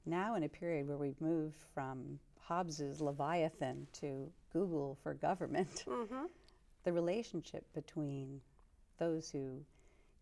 Now, 0.07 0.35
in 0.35 0.43
a 0.43 0.49
period 0.49 0.89
where 0.89 0.97
we've 0.97 1.21
moved 1.21 1.63
from 1.75 2.19
Hobbes's 2.41 3.01
Leviathan 3.01 3.87
to 4.01 4.31
Google 4.53 4.99
for 5.03 5.15
government, 5.15 5.85
Mm-hmm. 5.89 6.25
the 6.85 6.93
relationship 6.93 7.65
between 7.75 8.41
those 8.99 9.31
who 9.31 9.65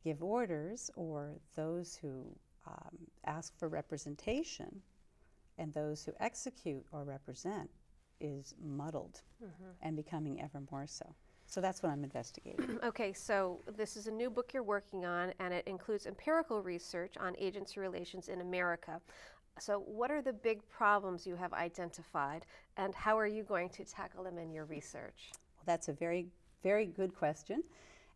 give 0.05 0.23
orders 0.23 0.91
or 0.97 1.33
those 1.57 1.97
who 1.97 2.27
um, 2.67 2.99
ask 3.25 3.59
for 3.59 3.69
representation 3.69 4.83
and 5.59 5.73
those 5.75 6.05
who 6.05 6.13
execute 6.21 6.85
or 6.93 7.05
represent 7.05 7.71
is 8.21 8.55
muddled 8.63 9.23
and 9.83 9.97
becoming 9.97 10.41
ever 10.41 10.61
more 10.71 10.87
so. 10.87 11.15
So 11.51 11.61
that's 11.61 11.83
what 11.83 11.91
I'm 11.91 12.05
investigating. 12.05 12.79
Okay, 12.85 13.13
so 13.13 13.61
this 13.77 13.97
is 13.97 14.07
a 14.07 14.11
new 14.11 14.31
book 14.31 14.55
you're 14.55 14.63
working 14.63 15.05
on, 15.05 15.33
and 15.41 15.53
it 15.53 15.67
includes 15.67 16.07
empirical 16.07 16.63
research 16.63 17.17
on 17.19 17.35
agency 17.39 17.81
relations 17.81 18.29
in 18.29 18.41
America. 18.41 19.01
So, 19.59 19.81
what 19.81 20.13
are 20.13 20.23
the 20.23 20.33
big 20.33 20.67
problems 20.69 21.27
you 21.27 21.35
have 21.35 21.53
identified, 21.53 22.47
and 22.77 22.95
how 22.95 23.19
are 23.19 23.27
you 23.27 23.43
going 23.43 23.69
to 23.71 23.85
tackle 23.85 24.23
them 24.23 24.39
in 24.39 24.53
your 24.53 24.65
research? 24.65 25.33
Well, 25.33 25.65
that's 25.67 25.89
a 25.89 25.93
very, 25.93 26.29
very 26.63 26.87
good 26.87 27.15
question. 27.15 27.65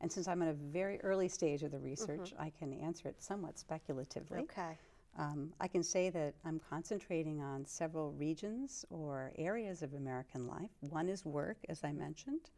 And 0.01 0.11
since 0.11 0.29
I'm 0.29 0.41
at 0.43 0.49
a 0.49 0.55
very 0.55 1.01
early 1.03 1.29
stage 1.29 1.65
of 1.65 1.73
the 1.73 1.79
research, 1.79 2.35
I 2.39 2.53
can 2.57 2.73
answer 2.73 3.09
it 3.09 3.21
somewhat 3.21 3.59
speculatively. 3.59 4.41
Okay. 4.41 4.79
Um, 5.19 5.53
I 5.61 5.67
can 5.69 5.83
say 5.83 6.09
that 6.11 6.35
I'm 6.45 6.61
concentrating 6.71 7.43
on 7.43 7.67
several 7.67 8.13
regions 8.13 8.85
or 8.91 9.33
areas 9.39 9.83
of 9.83 9.95
American 9.95 10.47
life. 10.47 10.71
One 10.81 11.09
is 11.09 11.25
work, 11.25 11.59
as 11.69 11.83
I 11.85 11.93
mentioned, 11.93 12.51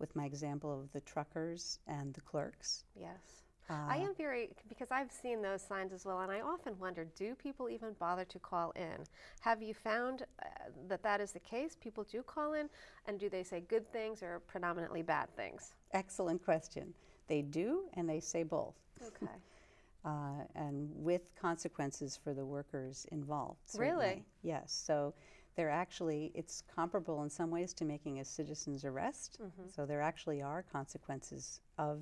with 0.00 0.16
my 0.16 0.24
example 0.24 0.72
of 0.72 0.90
the 0.92 1.00
truckers 1.02 1.78
and 1.86 2.12
the 2.14 2.20
clerks. 2.22 2.84
Yes. 2.98 3.44
I 3.72 3.98
am 3.98 4.14
very, 4.16 4.48
because 4.68 4.88
I've 4.90 5.12
seen 5.12 5.42
those 5.42 5.62
signs 5.62 5.92
as 5.92 6.04
well, 6.04 6.18
and 6.20 6.32
I 6.32 6.40
often 6.40 6.76
wonder 6.80 7.06
do 7.16 7.36
people 7.36 7.68
even 7.70 7.92
bother 8.00 8.24
to 8.24 8.38
call 8.40 8.72
in? 8.72 9.04
Have 9.42 9.62
you 9.62 9.74
found 9.74 10.22
uh, 10.42 10.46
that 10.88 11.04
that 11.04 11.20
is 11.20 11.30
the 11.30 11.38
case? 11.38 11.76
People 11.80 12.04
do 12.10 12.20
call 12.22 12.54
in, 12.54 12.68
and 13.06 13.18
do 13.20 13.28
they 13.28 13.44
say 13.44 13.60
good 13.60 13.90
things 13.92 14.24
or 14.24 14.40
predominantly 14.48 15.02
bad 15.02 15.28
things? 15.36 15.74
Excellent 15.92 16.44
question. 16.44 16.92
They 17.28 17.42
do, 17.42 17.84
and 17.94 18.08
they 18.08 18.18
say 18.18 18.42
both, 18.42 18.74
Okay. 19.00 19.32
uh, 20.04 20.42
and 20.56 20.90
with 20.92 21.32
consequences 21.40 22.18
for 22.22 22.34
the 22.34 22.44
workers 22.44 23.06
involved. 23.12 23.60
Really? 23.78 24.24
Yes. 24.42 24.72
So 24.84 25.14
they're 25.56 25.70
actually, 25.70 26.30
it's 26.34 26.62
comparable 26.74 27.22
in 27.22 27.30
some 27.30 27.50
ways 27.50 27.72
to 27.74 27.84
making 27.84 28.20
a 28.20 28.24
citizen's 28.24 28.84
arrest. 28.84 29.38
So 29.74 29.84
there 29.84 30.00
actually 30.00 30.42
are 30.42 30.62
consequences 30.62 31.60
of 31.78 32.00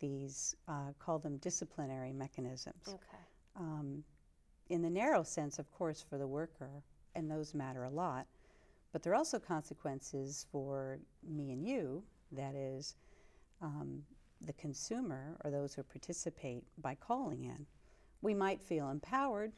these, 0.00 0.54
uh, 0.68 0.92
call 0.98 1.18
them 1.18 1.38
disciplinary 1.38 2.12
mechanisms. 2.12 2.88
Okay. 2.88 3.24
Um, 3.56 4.04
in 4.68 4.82
the 4.82 4.90
narrow 4.90 5.22
sense, 5.22 5.58
of 5.58 5.70
course, 5.72 6.04
for 6.08 6.18
the 6.18 6.26
worker, 6.26 6.82
and 7.14 7.30
those 7.30 7.54
matter 7.54 7.84
a 7.84 7.90
lot. 7.90 8.26
But 8.92 9.02
there 9.02 9.12
are 9.12 9.16
also 9.16 9.38
consequences 9.38 10.46
for 10.52 10.98
me 11.26 11.52
and 11.52 11.66
you, 11.66 12.02
that 12.32 12.54
is, 12.54 12.96
um, 13.60 14.02
the 14.42 14.52
consumer 14.52 15.36
or 15.42 15.50
those 15.50 15.74
who 15.74 15.82
participate 15.82 16.64
by 16.78 16.94
calling 16.94 17.44
in. 17.44 17.66
We 18.22 18.34
might 18.34 18.62
feel 18.62 18.90
empowered, 18.90 19.52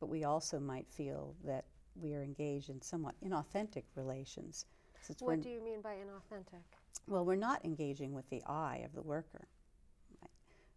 but 0.00 0.08
we 0.08 0.24
also 0.24 0.58
might 0.58 0.88
feel 0.88 1.34
that 1.44 1.64
we 1.94 2.14
are 2.14 2.22
engaged 2.22 2.70
in 2.70 2.80
somewhat 2.80 3.14
inauthentic 3.24 3.84
relations. 3.94 4.66
Since 5.00 5.20
what 5.20 5.42
do 5.42 5.50
you 5.50 5.62
mean 5.62 5.80
by 5.80 5.94
inauthentic? 5.94 6.62
Well, 7.06 7.24
we're 7.24 7.36
not 7.36 7.64
engaging 7.64 8.12
with 8.14 8.28
the 8.30 8.42
I 8.46 8.78
of 8.84 8.94
the 8.94 9.02
worker. 9.02 9.48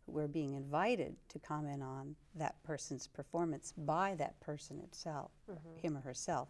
We're 0.05 0.27
being 0.27 0.53
invited 0.53 1.17
to 1.29 1.39
comment 1.39 1.83
on 1.83 2.15
that 2.35 2.55
person's 2.63 3.07
performance 3.07 3.73
by 3.77 4.15
that 4.15 4.39
person 4.39 4.79
itself, 4.79 5.31
mm-hmm. 5.51 5.79
him 5.81 5.97
or 5.97 6.01
herself. 6.01 6.49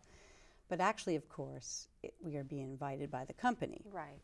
But 0.69 0.79
actually, 0.79 1.15
of 1.15 1.27
course, 1.27 1.87
it, 2.03 2.13
we 2.21 2.35
are 2.37 2.43
being 2.43 2.69
invited 2.69 3.09
by 3.09 3.25
the 3.25 3.33
company. 3.33 3.81
Right. 3.91 4.19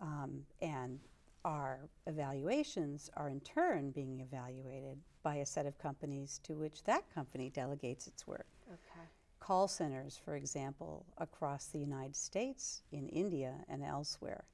Um, 0.00 0.44
and 0.62 0.98
our 1.44 1.80
evaluations 2.06 3.10
are 3.16 3.28
in 3.28 3.40
turn 3.40 3.90
being 3.90 4.20
evaluated 4.20 4.98
by 5.22 5.36
a 5.36 5.46
set 5.46 5.66
of 5.66 5.76
companies 5.78 6.40
to 6.44 6.54
which 6.54 6.84
that 6.84 7.04
company 7.14 7.50
delegates 7.50 8.06
its 8.06 8.26
work. 8.26 8.46
Okay. 8.68 9.06
Call 9.42 9.66
centers, 9.66 10.16
for 10.24 10.36
example, 10.36 11.04
across 11.18 11.66
the 11.66 11.80
United 11.80 12.14
States, 12.14 12.82
in 12.92 13.08
India, 13.08 13.54
and 13.68 13.82
elsewhere. 13.82 14.44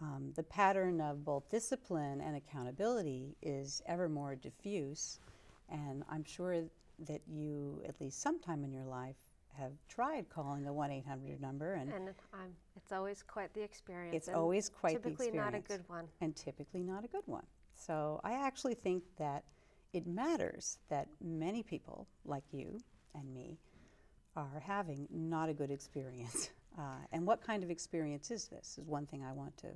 Um, 0.00 0.32
the 0.36 0.44
pattern 0.44 1.00
of 1.00 1.24
both 1.24 1.50
discipline 1.50 2.20
and 2.20 2.36
accountability 2.36 3.34
is 3.42 3.82
ever 3.84 4.08
more 4.08 4.36
diffuse, 4.36 5.18
and 5.68 6.04
I'm 6.08 6.22
sure 6.22 6.62
that 7.00 7.20
you, 7.26 7.82
at 7.84 8.00
least 8.00 8.22
sometime 8.22 8.62
in 8.62 8.70
your 8.70 8.84
life, 8.84 9.16
have 9.58 9.72
tried 9.88 10.28
calling 10.28 10.62
the 10.62 10.72
1 10.72 10.92
800 10.92 11.40
number. 11.40 11.74
And, 11.74 11.92
and 11.92 12.08
it's 12.76 12.92
always 12.92 13.24
quite 13.26 13.52
the 13.54 13.62
experience. 13.62 14.14
It's 14.14 14.28
always 14.28 14.68
quite 14.68 15.02
the 15.02 15.08
experience. 15.08 15.18
Typically 15.18 15.40
not 15.40 15.54
a 15.54 15.60
good 15.60 15.88
one. 15.88 16.04
And 16.20 16.36
typically 16.36 16.82
not 16.84 17.04
a 17.04 17.08
good 17.08 17.26
one. 17.26 17.46
So 17.74 18.20
I 18.22 18.34
actually 18.34 18.74
think 18.74 19.02
that 19.18 19.42
it 19.92 20.06
matters 20.06 20.78
that 20.90 21.08
many 21.20 21.64
people 21.64 22.06
like 22.24 22.44
you 22.52 22.78
and 23.16 23.34
me 23.34 23.58
are 24.36 24.62
having 24.64 25.08
not 25.10 25.48
a 25.48 25.54
good 25.54 25.70
experience. 25.70 26.50
Uh, 26.78 26.98
and 27.12 27.26
what 27.26 27.40
kind 27.40 27.64
of 27.64 27.70
experience 27.70 28.30
is 28.30 28.48
this? 28.48 28.76
Is 28.76 28.86
one 28.86 29.06
thing 29.06 29.24
I 29.24 29.32
want 29.32 29.56
to 29.56 29.68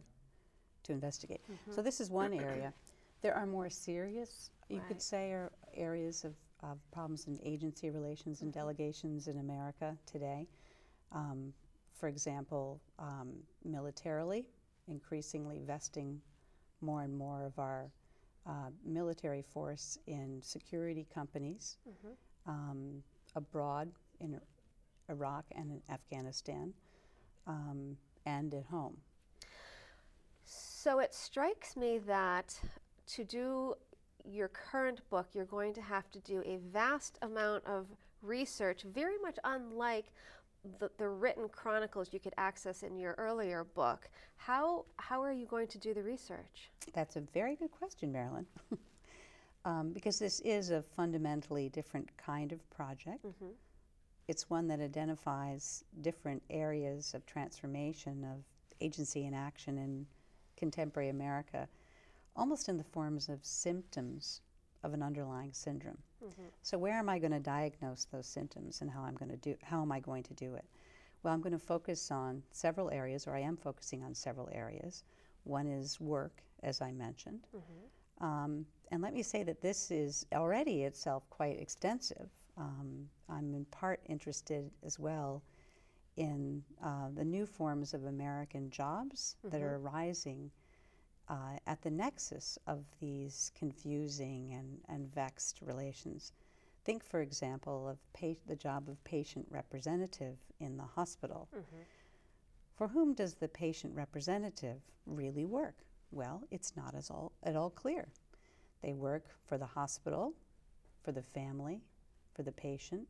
to 0.82 0.92
investigate. 0.92 1.40
Mm-hmm. 1.50 1.72
So 1.72 1.80
this 1.80 1.98
is 1.98 2.10
one 2.10 2.34
area. 2.34 2.74
There 3.22 3.34
are 3.34 3.46
more 3.46 3.70
serious, 3.70 4.50
you 4.68 4.76
right. 4.76 4.86
could 4.86 5.00
say, 5.00 5.30
are 5.30 5.50
areas 5.72 6.24
of 6.24 6.34
of 6.62 6.78
problems 6.92 7.26
in 7.26 7.38
agency 7.42 7.88
relations 7.88 8.42
and 8.42 8.52
delegations 8.52 9.28
in 9.28 9.38
America 9.38 9.96
today. 10.04 10.46
Um, 11.12 11.54
for 11.94 12.08
example, 12.08 12.80
um, 12.98 13.32
militarily, 13.64 14.46
increasingly 14.88 15.60
vesting 15.66 16.20
more 16.80 17.02
and 17.02 17.16
more 17.16 17.44
of 17.44 17.58
our 17.58 17.90
uh, 18.46 18.70
military 18.84 19.42
force 19.42 19.98
in 20.06 20.40
security 20.42 21.06
companies 21.12 21.76
mm-hmm. 21.88 22.50
um, 22.50 23.02
abroad 23.36 23.90
in 24.20 24.40
Iraq 25.08 25.44
and 25.54 25.70
in 25.70 25.82
Afghanistan 25.90 26.72
um, 27.46 27.96
and 28.26 28.54
at 28.54 28.66
home. 28.66 28.96
So 30.44 30.98
it 30.98 31.14
strikes 31.14 31.76
me 31.76 31.98
that 32.06 32.58
to 33.14 33.24
do 33.24 33.74
your 34.24 34.48
current 34.48 35.00
book, 35.10 35.28
you're 35.32 35.44
going 35.44 35.74
to 35.74 35.82
have 35.82 36.10
to 36.10 36.20
do 36.20 36.42
a 36.44 36.58
vast 36.72 37.18
amount 37.22 37.64
of 37.66 37.86
research, 38.22 38.82
very 38.82 39.16
much 39.22 39.38
unlike 39.44 40.06
the, 40.78 40.90
the 40.98 41.08
written 41.08 41.48
chronicles 41.48 42.08
you 42.12 42.20
could 42.20 42.34
access 42.36 42.82
in 42.82 42.98
your 42.98 43.14
earlier 43.18 43.64
book. 43.64 44.08
How, 44.36 44.84
how 44.96 45.22
are 45.22 45.32
you 45.32 45.46
going 45.46 45.68
to 45.68 45.78
do 45.78 45.94
the 45.94 46.02
research? 46.02 46.70
That's 46.92 47.16
a 47.16 47.20
very 47.20 47.56
good 47.56 47.70
question, 47.70 48.12
Marilyn. 48.12 48.46
um, 49.64 49.92
because 49.92 50.18
this 50.18 50.40
is 50.40 50.70
a 50.70 50.82
fundamentally 50.82 51.68
different 51.68 52.10
kind 52.16 52.52
of 52.52 52.68
project. 52.70 53.24
Mm-hmm. 53.24 53.52
It's 54.30 54.48
one 54.48 54.68
that 54.68 54.78
identifies 54.78 55.82
different 56.02 56.40
areas 56.50 57.14
of 57.14 57.26
transformation 57.26 58.22
of 58.22 58.44
agency 58.80 59.26
and 59.26 59.34
action 59.34 59.76
in 59.76 60.06
contemporary 60.56 61.08
America 61.08 61.66
almost 62.36 62.68
in 62.68 62.76
the 62.76 62.84
forms 62.84 63.28
of 63.28 63.40
symptoms 63.42 64.42
of 64.84 64.94
an 64.94 65.02
underlying 65.02 65.52
syndrome. 65.52 65.98
Mm-hmm. 66.24 66.44
So 66.62 66.78
where 66.78 66.96
am 66.96 67.08
I 67.08 67.18
going 67.18 67.32
to 67.32 67.40
diagnose 67.40 68.04
those 68.04 68.28
symptoms 68.28 68.82
and 68.82 68.88
how 68.88 69.00
I'm 69.00 69.16
going 69.16 69.32
to 69.32 69.36
do 69.36 69.56
how 69.64 69.82
am 69.82 69.90
I 69.90 69.98
going 69.98 70.22
to 70.22 70.34
do 70.34 70.54
it? 70.54 70.64
Well, 71.24 71.34
I'm 71.34 71.40
going 71.40 71.52
to 71.52 71.58
focus 71.58 72.12
on 72.12 72.44
several 72.52 72.88
areas, 72.90 73.26
or 73.26 73.34
I 73.34 73.40
am 73.40 73.56
focusing 73.56 74.04
on 74.04 74.14
several 74.14 74.48
areas. 74.52 75.02
One 75.42 75.66
is 75.66 76.00
work, 76.00 76.40
as 76.62 76.80
I 76.80 76.92
mentioned. 76.92 77.48
Mm-hmm. 77.56 78.24
Um, 78.24 78.66
and 78.92 79.02
let 79.02 79.12
me 79.12 79.24
say 79.24 79.42
that 79.42 79.60
this 79.60 79.90
is 79.90 80.24
already 80.32 80.84
itself 80.84 81.28
quite 81.30 81.58
extensive. 81.58 82.28
Um, 82.60 83.08
I'm 83.28 83.54
in 83.54 83.64
part 83.66 84.00
interested 84.06 84.70
as 84.84 84.98
well 84.98 85.42
in 86.16 86.62
uh, 86.84 87.08
the 87.14 87.24
new 87.24 87.46
forms 87.46 87.94
of 87.94 88.04
American 88.04 88.70
jobs 88.70 89.36
mm-hmm. 89.38 89.50
that 89.50 89.62
are 89.62 89.76
arising 89.76 90.50
uh, 91.28 91.56
at 91.66 91.80
the 91.80 91.90
nexus 91.90 92.58
of 92.66 92.84
these 93.00 93.50
confusing 93.56 94.52
and, 94.52 94.78
and 94.88 95.12
vexed 95.14 95.60
relations. 95.62 96.32
Think, 96.84 97.04
for 97.04 97.20
example, 97.20 97.88
of 97.88 97.98
pa- 98.12 98.40
the 98.46 98.56
job 98.56 98.88
of 98.88 99.02
patient 99.04 99.46
representative 99.48 100.36
in 100.58 100.76
the 100.76 100.84
hospital. 100.84 101.48
Mm-hmm. 101.54 101.82
For 102.76 102.88
whom 102.88 103.14
does 103.14 103.34
the 103.34 103.48
patient 103.48 103.94
representative 103.94 104.80
really 105.06 105.44
work? 105.44 105.76
Well, 106.10 106.42
it's 106.50 106.76
not 106.76 106.94
as 106.94 107.10
all, 107.10 107.32
at 107.42 107.56
all 107.56 107.70
clear. 107.70 108.08
They 108.82 108.94
work 108.94 109.26
for 109.46 109.56
the 109.58 109.66
hospital, 109.66 110.34
for 111.02 111.12
the 111.12 111.22
family, 111.22 111.82
for 112.40 112.44
the 112.44 112.52
patient, 112.52 113.06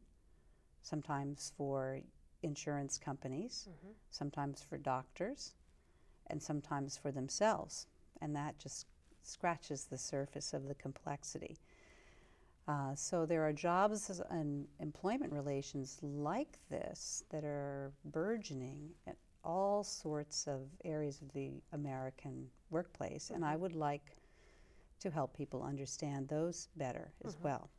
sometimes 0.83 1.53
for 1.57 2.01
insurance 2.43 2.99
companies, 2.99 3.69
mm-hmm. 3.71 3.93
sometimes 4.11 4.61
for 4.69 4.77
doctors, 4.77 5.55
and 6.27 6.43
sometimes 6.43 6.97
for 6.97 7.13
themselves 7.13 7.87
and 8.21 8.35
that 8.35 8.59
just 8.59 8.87
scratches 9.23 9.85
the 9.85 9.99
surface 9.99 10.53
of 10.53 10.67
the 10.67 10.75
complexity. 10.75 11.59
Uh, 12.69 12.95
so 12.95 13.25
there 13.25 13.47
are 13.47 13.53
jobs 13.53 14.21
and 14.31 14.67
employment 14.81 15.33
relations 15.33 15.99
like 16.03 16.59
this 16.71 17.25
that 17.31 17.45
are 17.45 17.93
burgeoning 18.07 18.91
at 19.07 19.17
all 19.43 19.83
sorts 19.83 20.47
of 20.47 20.61
areas 20.85 21.21
of 21.23 21.33
the 21.33 21.63
American 21.73 22.47
workplace, 22.71 23.31
and 23.31 23.45
I 23.45 23.53
mm-hmm. 23.53 23.63
would 23.63 23.75
like 23.75 24.17
to 25.01 25.11
help 25.11 25.37
people 25.37 25.63
understand 25.63 26.29
those 26.29 26.69
better 26.77 27.13
as 27.25 27.35
mm-hmm. 27.35 27.45
well. 27.45 27.71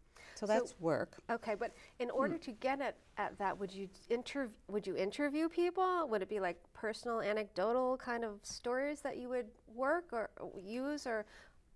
So 0.42 0.48
that's 0.48 0.72
so, 0.72 0.76
work. 0.80 1.18
Okay, 1.30 1.54
but 1.54 1.72
in 2.00 2.10
hmm. 2.10 2.16
order 2.16 2.34
mm. 2.34 2.42
to 2.42 2.52
get 2.54 2.82
at, 2.82 2.98
at 3.20 3.38
that, 3.38 3.60
would 3.60 3.72
you 3.72 3.88
interv- 4.10 4.56
would 4.70 4.88
you 4.88 4.96
interview 4.96 5.48
people? 5.48 6.08
Would 6.10 6.24
it 6.24 6.30
be 6.30 6.40
like 6.40 6.58
personal, 6.74 7.22
anecdotal 7.22 7.96
kind 7.98 8.26
of 8.26 8.40
stories 8.42 9.02
that 9.02 9.18
you 9.18 9.30
would 9.30 9.46
work 9.68 10.06
or 10.12 10.32
use, 10.60 11.06
or 11.06 11.28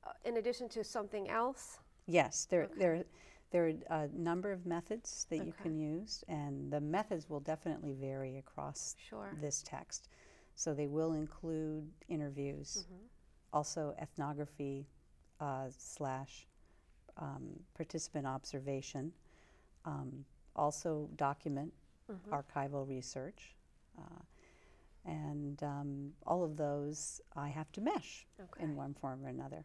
uh, 0.04 0.14
in 0.24 0.38
addition 0.38 0.68
to 0.70 0.84
something 0.84 1.30
else? 1.30 1.78
Yes, 2.08 2.48
there 2.50 2.64
okay. 2.64 2.74
there 2.80 3.04
there 3.52 3.72
are 3.92 4.06
a 4.06 4.08
number 4.08 4.52
of 4.52 4.66
methods 4.66 5.28
that 5.30 5.36
okay. 5.36 5.46
you 5.46 5.54
can 5.62 5.78
use, 5.78 6.24
and 6.28 6.74
the 6.74 6.82
methods 6.82 7.30
will 7.30 7.42
definitely 7.42 7.94
vary 7.94 8.38
across 8.38 8.96
sure. 9.08 9.30
this 9.40 9.62
text. 9.64 10.10
So 10.56 10.74
they 10.74 10.88
will 10.88 11.14
include 11.14 11.88
interviews, 12.08 12.88
mm-hmm. 12.88 13.06
also 13.54 13.94
ethnography 14.02 14.88
uh, 15.40 15.68
slash 15.78 16.48
um, 17.18 17.60
participant 17.76 18.26
observation, 18.26 19.12
um, 19.86 20.26
also 20.56 21.10
document 21.16 21.72
mm-hmm. 22.12 22.34
archival 22.34 22.88
research. 22.88 23.56
Uh, 23.98 24.22
and 25.06 25.62
um, 25.64 26.12
all 26.26 26.44
of 26.44 26.58
those 26.58 27.22
I 27.36 27.50
have 27.50 27.72
to 27.74 27.82
mesh 27.82 28.26
okay. 28.42 28.64
in 28.64 28.76
one 28.76 28.94
form 28.94 29.24
or 29.24 29.30
another. 29.30 29.64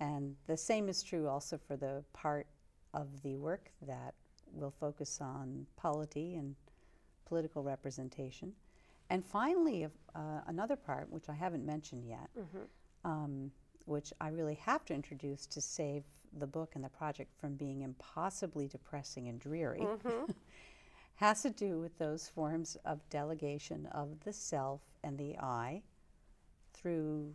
And 0.00 0.34
the 0.46 0.56
same 0.56 0.88
is 0.88 1.02
true 1.02 1.28
also 1.28 1.58
for 1.58 1.76
the 1.76 2.02
part 2.12 2.46
of 2.94 3.22
the 3.22 3.36
work 3.36 3.70
that 3.86 4.14
will 4.52 4.70
focus 4.70 5.20
on 5.20 5.66
polity 5.76 6.34
and 6.34 6.54
political 7.26 7.62
representation. 7.62 8.52
And 9.10 9.24
finally, 9.24 9.86
uh, 10.14 10.18
another 10.46 10.76
part, 10.76 11.10
which 11.10 11.28
I 11.28 11.34
haven't 11.34 11.64
mentioned 11.64 12.04
yet, 12.06 12.30
mm-hmm. 12.38 13.10
um, 13.10 13.50
which 13.84 14.12
I 14.20 14.28
really 14.28 14.54
have 14.54 14.84
to 14.86 14.94
introduce 14.94 15.46
to 15.46 15.60
save 15.60 16.04
the 16.38 16.46
book 16.46 16.72
and 16.74 16.84
the 16.84 16.88
project 16.88 17.30
from 17.40 17.54
being 17.54 17.82
impossibly 17.82 18.68
depressing 18.68 19.28
and 19.28 19.38
dreary 19.40 19.80
mm-hmm. 19.80 20.30
has 21.16 21.42
to 21.42 21.50
do 21.50 21.78
with 21.78 21.96
those 21.98 22.28
forms 22.28 22.76
of 22.84 23.08
delegation 23.10 23.86
of 23.92 24.18
the 24.24 24.32
self 24.32 24.80
and 25.04 25.18
the 25.18 25.36
I 25.38 25.82
through 26.72 27.34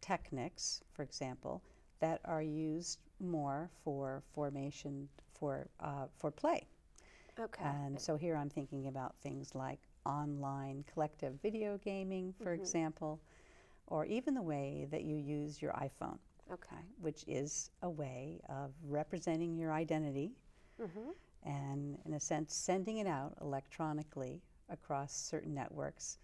techniques, 0.00 0.82
for 0.92 1.02
example, 1.02 1.62
that 2.00 2.20
are 2.24 2.42
used 2.42 2.98
more 3.20 3.70
for 3.82 4.22
formation 4.34 5.08
for 5.32 5.68
uh, 5.80 6.06
for 6.18 6.30
play. 6.30 6.66
Okay. 7.38 7.64
And 7.64 8.00
so 8.00 8.16
here 8.16 8.36
I'm 8.36 8.50
thinking 8.50 8.86
about 8.88 9.16
things 9.22 9.54
like 9.54 9.80
online 10.06 10.84
collective 10.92 11.34
video 11.42 11.78
gaming, 11.78 12.34
for 12.42 12.54
Mhm. 12.54 12.60
example, 12.60 13.20
or 13.86 14.04
even 14.04 14.34
the 14.34 14.42
way 14.42 14.86
that 14.90 15.02
you 15.02 15.16
use 15.16 15.60
your 15.60 15.72
iPhone, 15.72 16.18
okay. 16.52 16.82
which 17.00 17.24
is 17.26 17.70
a 17.82 17.90
way 17.90 18.40
of 18.48 18.72
representing 18.88 19.56
your 19.56 19.72
identity 19.72 20.32
Mm-hmm. 20.82 21.10
and, 21.44 21.98
in 22.04 22.14
a 22.14 22.20
sense, 22.20 22.52
sending 22.52 22.98
it 22.98 23.06
out 23.06 23.34
electronically 23.40 24.42
across 24.68 25.14
certain 25.14 25.54
networks 25.54 26.18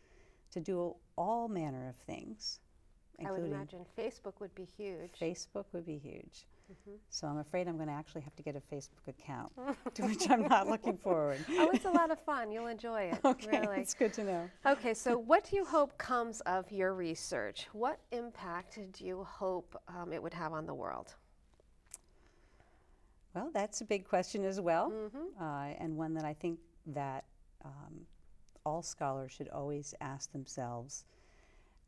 to 0.51 0.61
do 0.61 0.97
all 1.17 1.47
manner 1.47 1.89
of 1.89 1.95
things, 1.95 2.59
I 3.25 3.31
would 3.31 3.45
imagine 3.45 3.85
Facebook 3.97 4.41
would 4.41 4.55
be 4.55 4.65
huge. 4.65 5.13
Facebook 5.21 5.67
would 5.73 5.87
be 5.87 5.99
huge. 5.99 6.47
Mhm. 6.71 6.99
So 7.09 7.27
I'm 7.27 7.39
afraid 7.39 7.67
I'm 7.67 7.77
going 7.77 7.89
to 7.89 7.95
actually 7.95 8.21
have 8.23 8.37
to 8.37 8.43
get 8.43 8.55
a 8.55 8.61
Facebook 8.61 9.09
account, 9.09 9.53
to 9.95 10.03
which 10.05 10.31
I'm 10.31 10.43
not 10.47 10.69
looking 10.69 10.97
forward. 10.97 11.45
oh, 11.51 11.71
it's 11.73 11.85
a 11.85 11.91
lot 11.91 12.11
of 12.11 12.21
fun. 12.21 12.53
You'll 12.53 12.69
enjoy 12.69 13.03
it. 13.13 13.19
Okay, 13.25 13.61
Really. 13.61 13.81
it's 13.81 13.95
good 13.95 14.13
to 14.15 14.25
know. 14.25 14.51
Okay, 14.67 14.95
so 14.95 15.19
what 15.19 15.45
do 15.49 15.57
you 15.57 15.65
hope 15.65 15.97
comes 15.99 16.41
of 16.43 16.71
your 16.71 16.95
research? 16.95 17.67
What 17.73 17.99
impact 18.13 18.79
do 18.93 19.05
you 19.05 19.25
hope 19.25 19.81
um, 19.89 20.13
it 20.13 20.23
would 20.23 20.35
have 20.35 20.53
on 20.53 20.65
the 20.67 20.75
world? 20.75 21.15
Well, 23.35 23.51
that's 23.53 23.81
a 23.81 23.85
big 23.85 24.09
question 24.09 24.45
as 24.45 24.61
well, 24.61 24.91
Mm-hmm. 24.91 25.43
uh, 25.43 25.67
and 25.79 25.97
one 25.97 26.15
that 26.15 26.25
I 26.25 26.35
think 26.35 26.59
that 26.87 27.25
um, 27.65 28.07
all 28.67 28.83
scholars 28.83 29.33
should 29.33 29.49
always 29.49 29.95
ask 30.01 30.33
themselves 30.33 31.05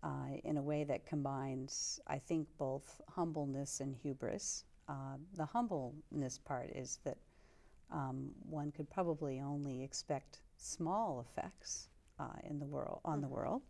uh, 0.04 0.36
in 0.44 0.56
a 0.56 0.62
way 0.62 0.84
that 0.84 1.04
combines, 1.06 2.00
I 2.06 2.18
think, 2.18 2.46
both 2.58 3.00
humbleness 3.08 3.80
and 3.80 3.94
hubris. 4.02 4.64
Uh, 4.88 5.16
the 5.36 5.46
humbleness 5.46 6.38
part 6.38 6.70
is 6.70 6.98
that 7.04 7.18
um, 7.90 8.30
one 8.48 8.72
could 8.72 8.88
probably 8.90 9.40
only 9.40 9.82
expect 9.82 10.40
small 10.56 11.20
effects 11.20 11.88
uh, 12.18 12.24
in 12.44 12.58
the 12.58 12.66
world 12.66 13.00
on 13.04 13.20
the 13.20 13.28
Mhm. 13.28 13.28
world, 13.28 13.62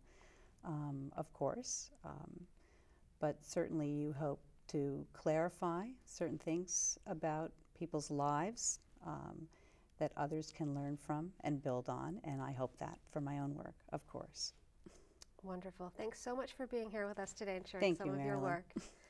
um, 0.65 1.11
of 1.17 1.31
course, 1.33 1.91
um, 2.05 2.47
but 3.19 3.43
certainly 3.45 3.89
you 3.89 4.13
hope 4.13 4.41
to 4.67 5.05
clarify 5.13 5.87
certain 6.05 6.37
things 6.37 6.97
about 7.07 7.51
people's 7.77 8.09
lives 8.11 8.79
um, 9.05 9.47
that 9.99 10.11
others 10.17 10.51
can 10.55 10.73
learn 10.75 10.97
from 10.97 11.31
and 11.43 11.61
build 11.61 11.89
on, 11.89 12.19
and 12.23 12.41
I 12.41 12.51
hope 12.53 12.77
that 12.79 12.99
for 13.11 13.21
my 13.21 13.39
own 13.39 13.55
work, 13.55 13.75
of 13.91 14.05
course. 14.07 14.53
Wonderful. 15.43 15.91
Thanks 15.97 16.19
so 16.21 16.35
much 16.35 16.53
for 16.53 16.65
being 16.67 16.89
here 16.89 17.07
with 17.07 17.19
us 17.19 17.33
today 17.33 17.57
and 17.57 17.67
sharing 17.67 17.85
Thank 17.85 17.97
some 17.97 18.07
you, 18.07 18.11
of 18.11 18.23
your 18.23 18.39
Marilyn. 18.39 18.39
work. 18.39 18.65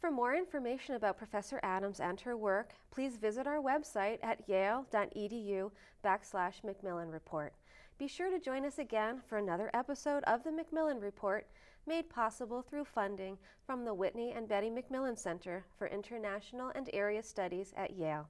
For 0.00 0.10
more 0.10 0.34
information 0.34 0.94
about 0.94 1.16
Professor 1.16 1.60
Adams 1.62 2.00
and 2.00 2.20
her 2.20 2.36
work, 2.36 2.74
please 2.90 3.16
visit 3.16 3.46
our 3.46 3.60
website 3.60 4.18
at 4.22 4.48
yale.edu 4.48 5.70
backslash 6.04 6.62
Macmillan 6.62 7.10
Report. 7.10 7.54
Be 7.98 8.08
sure 8.08 8.30
to 8.30 8.40
join 8.40 8.66
us 8.66 8.78
again 8.78 9.22
for 9.26 9.38
another 9.38 9.70
episode 9.72 10.24
of 10.24 10.42
the 10.42 10.52
Macmillan 10.52 11.00
Report, 11.00 11.46
made 11.86 12.10
possible 12.10 12.62
through 12.62 12.84
funding 12.84 13.38
from 13.66 13.84
the 13.84 13.94
Whitney 13.94 14.32
and 14.32 14.48
Betty 14.48 14.70
Macmillan 14.70 15.16
Center 15.16 15.64
for 15.78 15.86
International 15.86 16.72
and 16.74 16.90
Area 16.92 17.22
Studies 17.22 17.72
at 17.76 17.96
Yale. 17.96 18.28